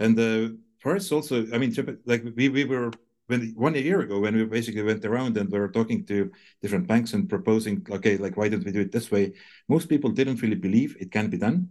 And 0.00 0.18
uh, 0.18 0.54
for 0.80 0.96
us 0.96 1.10
also, 1.12 1.46
I 1.52 1.58
mean, 1.58 1.74
like 2.04 2.24
we, 2.36 2.48
we 2.48 2.64
were 2.64 2.90
when 3.26 3.54
one 3.56 3.74
year 3.74 4.00
ago 4.00 4.20
when 4.20 4.36
we 4.36 4.44
basically 4.44 4.82
went 4.82 5.04
around 5.04 5.36
and 5.36 5.50
we 5.50 5.58
were 5.58 5.70
talking 5.70 6.04
to 6.06 6.30
different 6.60 6.86
banks 6.86 7.14
and 7.14 7.28
proposing, 7.28 7.86
okay, 7.90 8.16
like 8.18 8.36
why 8.36 8.48
don't 8.48 8.64
we 8.64 8.72
do 8.72 8.80
it 8.80 8.92
this 8.92 9.10
way? 9.10 9.32
Most 9.68 9.88
people 9.88 10.10
didn't 10.10 10.42
really 10.42 10.56
believe 10.56 10.96
it 11.00 11.10
can 11.10 11.30
be 11.30 11.38
done. 11.38 11.70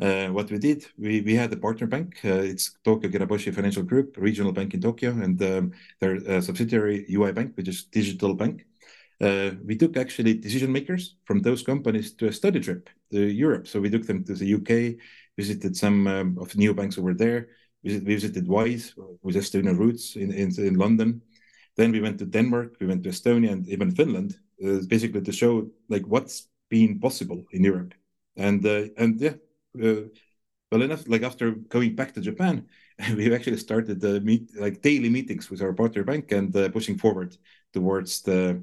Uh, 0.00 0.28
what 0.28 0.50
we 0.50 0.58
did, 0.58 0.86
we, 0.96 1.20
we 1.22 1.34
had 1.34 1.52
a 1.52 1.56
partner 1.56 1.86
bank. 1.86 2.20
Uh, 2.24 2.42
it's 2.52 2.78
Tokyo 2.84 3.10
Kiraboshi 3.10 3.52
Financial 3.52 3.82
Group, 3.82 4.16
regional 4.16 4.52
bank 4.52 4.74
in 4.74 4.80
Tokyo, 4.80 5.10
and 5.10 5.42
um, 5.42 5.72
their 6.00 6.16
uh, 6.28 6.40
subsidiary 6.40 7.04
UI 7.10 7.32
Bank, 7.32 7.56
which 7.56 7.66
is 7.66 7.84
digital 7.84 8.34
bank. 8.34 8.64
Uh, 9.20 9.50
we 9.64 9.76
took 9.76 9.96
actually 9.96 10.34
decision 10.34 10.70
makers 10.70 11.16
from 11.24 11.40
those 11.40 11.62
companies 11.62 12.14
to 12.14 12.28
a 12.28 12.32
study 12.32 12.60
trip 12.60 12.88
to 13.10 13.20
Europe. 13.20 13.66
So 13.66 13.80
we 13.80 13.90
took 13.90 14.06
them 14.06 14.22
to 14.24 14.34
the 14.34 14.46
UK, 14.46 14.96
visited 15.36 15.76
some 15.76 16.06
um, 16.06 16.38
of 16.38 16.50
the 16.50 16.58
neobanks 16.58 16.98
over 16.98 17.14
there, 17.14 17.48
visit, 17.82 18.04
visited 18.04 18.46
Wise 18.46 18.94
with 19.22 19.36
Estonian 19.36 19.78
roots 19.78 20.16
in, 20.16 20.32
in, 20.32 20.52
in, 20.58 20.74
London. 20.74 21.20
Then 21.76 21.90
we 21.90 22.00
went 22.00 22.18
to 22.18 22.26
Denmark, 22.26 22.76
we 22.80 22.86
went 22.86 23.02
to 23.04 23.10
Estonia 23.10 23.52
and 23.52 23.68
even 23.68 23.90
Finland, 23.90 24.36
uh, 24.64 24.80
basically 24.86 25.22
to 25.22 25.32
show 25.32 25.68
like 25.88 26.06
what's 26.06 26.48
been 26.68 27.00
possible 27.00 27.44
in 27.52 27.64
Europe. 27.64 27.94
And 28.36 28.64
uh, 28.64 28.84
and 28.96 29.20
yeah, 29.20 29.34
uh, 29.82 30.02
well 30.70 30.82
enough, 30.82 31.08
like 31.08 31.22
after 31.22 31.52
going 31.52 31.96
back 31.96 32.14
to 32.14 32.20
Japan, 32.20 32.66
we 33.16 33.34
actually 33.34 33.56
started 33.56 34.00
the 34.00 34.20
meet 34.20 34.50
like 34.56 34.82
daily 34.82 35.08
meetings 35.08 35.50
with 35.50 35.62
our 35.62 35.72
partner 35.72 36.04
bank 36.04 36.30
and 36.32 36.54
uh, 36.54 36.68
pushing 36.68 36.98
forward 36.98 37.36
towards 37.72 38.22
the 38.22 38.50
uh, 38.50 38.54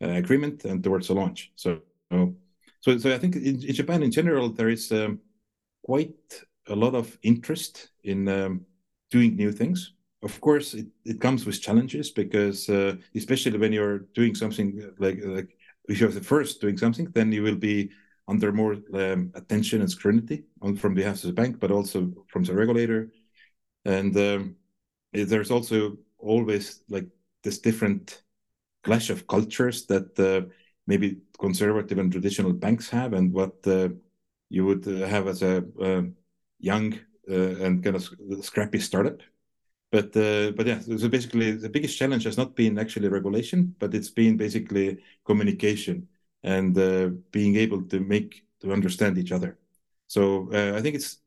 agreement 0.00 0.64
and 0.64 0.82
towards 0.82 1.08
the 1.08 1.14
launch. 1.14 1.52
So, 1.56 1.80
so, 2.80 2.98
so 2.98 3.14
I 3.14 3.18
think 3.18 3.36
in, 3.36 3.62
in 3.62 3.74
Japan 3.74 4.02
in 4.02 4.10
general 4.10 4.50
there 4.50 4.68
is 4.68 4.92
um, 4.92 5.20
quite 5.82 6.44
a 6.68 6.74
lot 6.74 6.94
of 6.94 7.18
interest 7.22 7.90
in 8.02 8.28
um, 8.28 8.66
doing 9.10 9.36
new 9.36 9.52
things. 9.52 9.94
Of 10.22 10.40
course, 10.40 10.74
it, 10.74 10.86
it 11.04 11.20
comes 11.20 11.44
with 11.44 11.60
challenges 11.60 12.10
because 12.10 12.68
uh, 12.68 12.96
especially 13.14 13.58
when 13.58 13.72
you're 13.72 14.00
doing 14.14 14.34
something 14.34 14.90
like 14.98 15.18
like 15.24 15.56
if 15.88 16.00
you're 16.00 16.10
the 16.10 16.20
first 16.20 16.60
doing 16.60 16.78
something, 16.78 17.06
then 17.12 17.30
you 17.30 17.42
will 17.42 17.56
be 17.56 17.90
under 18.26 18.52
more 18.52 18.76
um, 18.94 19.30
attention 19.34 19.80
and 19.80 19.90
scrutiny 19.90 20.44
on, 20.62 20.76
from 20.76 20.94
behalf 20.94 21.16
of 21.16 21.22
the 21.22 21.32
bank, 21.32 21.60
but 21.60 21.70
also 21.70 22.10
from 22.28 22.42
the 22.44 22.54
regulator. 22.54 23.10
And 23.84 24.16
um, 24.16 24.56
there's 25.12 25.50
also 25.50 25.98
always 26.18 26.80
like 26.88 27.06
this 27.42 27.58
different 27.58 28.23
clash 28.84 29.10
of 29.10 29.26
cultures 29.26 29.86
that 29.86 30.18
uh, 30.20 30.48
maybe 30.86 31.18
conservative 31.38 31.98
and 31.98 32.12
traditional 32.12 32.52
banks 32.52 32.88
have, 32.90 33.12
and 33.12 33.32
what 33.32 33.54
uh, 33.66 33.88
you 34.50 34.64
would 34.66 34.86
uh, 34.86 35.06
have 35.06 35.26
as 35.26 35.42
a 35.42 35.64
uh, 35.80 36.02
young 36.60 36.98
and 37.26 37.82
kind 37.82 37.96
of 37.96 38.08
scrappy 38.44 38.78
startup. 38.78 39.20
But 39.90 40.12
but 40.12 40.66
yeah, 40.66 40.80
so 40.80 41.08
basically 41.08 41.52
the 41.52 41.70
biggest 41.70 41.96
challenge 41.98 42.24
has 42.24 42.36
not 42.36 42.54
been 42.54 42.78
actually 42.78 43.08
regulation, 43.08 43.74
but 43.78 43.94
it's 43.94 44.10
been 44.10 44.36
basically 44.36 44.98
communication 45.24 46.08
and 46.42 46.74
being 47.30 47.56
able 47.56 47.82
to 47.82 48.00
make 48.00 48.44
to 48.60 48.72
understand 48.72 49.16
each 49.16 49.32
other. 49.32 49.56
So 50.06 50.48
I 50.76 50.82
think 50.82 50.96
it's 50.96 51.23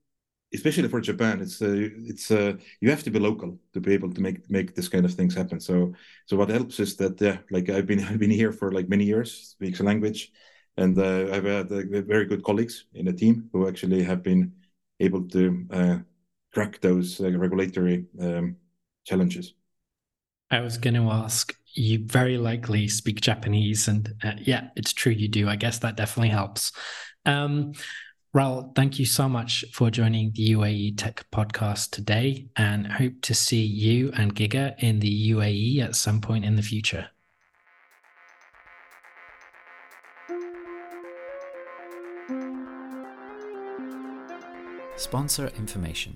especially 0.54 0.88
for 0.88 1.02
Japan, 1.02 1.42
it's 1.42 1.62
uh, 1.62 1.90
it's 2.06 2.32
uh, 2.32 2.54
you 2.82 2.90
have 2.90 3.04
to 3.04 3.12
be 3.12 3.20
local 3.20 3.60
to 3.74 3.80
be 3.80 3.94
able 3.94 4.12
to 4.14 4.22
make 4.22 4.50
make 4.50 4.76
this 4.76 4.90
kind 4.90 5.06
of 5.06 5.14
things 5.14 5.36
happen. 5.36 5.60
So 5.60 5.94
so 6.26 6.38
what 6.38 6.50
helps 6.50 6.80
is 6.80 6.96
that 6.98 7.20
yeah, 7.22 7.40
like 7.52 7.70
I've 7.70 7.86
been 7.86 8.00
I've 8.10 8.20
been 8.20 8.32
here 8.32 8.52
for 8.52 8.72
like 8.72 8.90
many 8.90 9.06
years, 9.06 9.32
speaks 9.52 9.80
the 9.80 9.84
language, 9.86 10.32
and 10.78 10.98
uh, 10.98 11.30
I've 11.34 11.46
had 11.46 11.72
uh, 11.72 12.02
very 12.02 12.26
good 12.26 12.44
colleagues 12.44 12.86
in 12.94 13.06
the 13.06 13.14
team 13.14 13.50
who 13.54 13.68
actually 13.68 14.04
have 14.04 14.24
been 14.24 14.54
able 15.00 15.28
to 15.30 15.66
uh, 15.72 15.98
crack 16.54 16.82
those 16.82 17.20
uh, 17.22 17.32
regulatory 17.38 18.06
um, 18.22 18.58
challenges. 19.06 19.54
I 20.50 20.62
was 20.62 20.78
going 20.78 20.94
to 20.94 21.10
ask. 21.12 21.54
You 21.74 22.00
very 22.06 22.38
likely 22.38 22.88
speak 22.88 23.22
Japanese, 23.22 23.88
and 23.88 24.16
yeah, 24.40 24.70
it's 24.76 24.94
true 24.94 25.12
you 25.12 25.28
do. 25.28 25.48
I 25.48 25.56
guess 25.56 25.80
that 25.80 25.96
definitely 25.96 26.30
helps. 26.30 26.72
Um, 27.26 27.74
Raul, 28.38 28.76
thank 28.76 29.00
you 29.00 29.06
so 29.08 29.28
much 29.28 29.66
for 29.74 29.90
joining 29.90 30.32
the 30.36 30.52
UAE 30.52 30.96
Tech 30.96 31.26
podcast 31.32 31.90
today 31.90 32.46
and 32.56 32.86
hope 32.86 33.14
to 33.24 33.34
see 33.34 33.64
you 33.64 34.12
and 34.16 34.36
Giga 34.36 34.76
in 34.78 35.00
the 35.00 35.32
UAE 35.32 35.82
at 35.82 35.96
some 35.96 36.22
point 36.22 36.46
in 36.46 36.56
the 36.56 36.62
future. 36.62 37.08
Sponsor 44.98 45.48
information. 45.58 46.16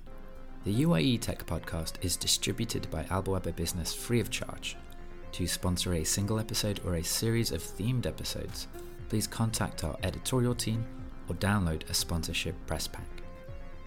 The 0.63 0.83
UAE 0.83 1.21
Tech 1.21 1.43
podcast 1.47 1.93
is 2.03 2.15
distributed 2.17 2.87
by 2.91 3.01
Albawaba 3.05 3.55
Business 3.55 3.95
free 3.95 4.19
of 4.19 4.29
charge. 4.29 4.77
To 5.31 5.47
sponsor 5.47 5.95
a 5.95 6.03
single 6.03 6.39
episode 6.39 6.81
or 6.85 6.97
a 6.97 7.03
series 7.03 7.51
of 7.51 7.63
themed 7.63 8.05
episodes, 8.05 8.67
please 9.09 9.25
contact 9.25 9.83
our 9.83 9.97
editorial 10.03 10.53
team 10.53 10.85
or 11.27 11.35
download 11.35 11.89
a 11.89 11.93
sponsorship 11.93 12.55
press 12.67 12.87
pack. 12.87 13.07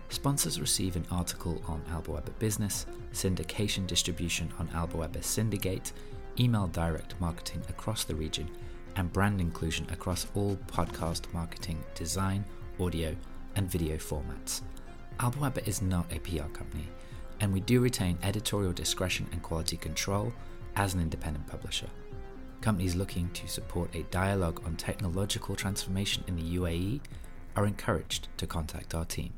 Sponsors 0.08 0.60
receive 0.60 0.96
an 0.96 1.06
article 1.10 1.60
on 1.66 1.82
Albawaba 1.90 2.38
Business, 2.38 2.86
syndication 3.12 3.86
distribution 3.86 4.52
on 4.58 4.68
Albawaba 4.68 5.22
Syndicate, 5.22 5.92
email 6.38 6.66
direct 6.68 7.18
marketing 7.20 7.62
across 7.68 8.04
the 8.04 8.14
region, 8.14 8.48
and 8.96 9.12
brand 9.12 9.40
inclusion 9.40 9.86
across 9.90 10.26
all 10.34 10.56
podcast 10.68 11.32
marketing, 11.32 11.82
design, 11.94 12.44
audio, 12.78 13.14
and 13.56 13.70
video 13.70 13.96
formats. 13.96 14.62
Albawaba 15.18 15.66
is 15.66 15.82
not 15.82 16.12
a 16.12 16.18
PR 16.20 16.48
company, 16.52 16.88
and 17.40 17.52
we 17.52 17.60
do 17.60 17.80
retain 17.80 18.18
editorial 18.22 18.72
discretion 18.72 19.26
and 19.32 19.42
quality 19.42 19.76
control 19.76 20.32
as 20.76 20.94
an 20.94 21.00
independent 21.00 21.46
publisher. 21.46 21.88
Companies 22.60 22.94
looking 22.94 23.28
to 23.30 23.46
support 23.46 23.94
a 23.94 24.04
dialogue 24.04 24.60
on 24.64 24.76
technological 24.76 25.54
transformation 25.54 26.24
in 26.26 26.36
the 26.36 26.56
UAE 26.56 27.00
are 27.56 27.66
encouraged 27.66 28.28
to 28.36 28.46
contact 28.46 28.94
our 28.94 29.04
team. 29.04 29.32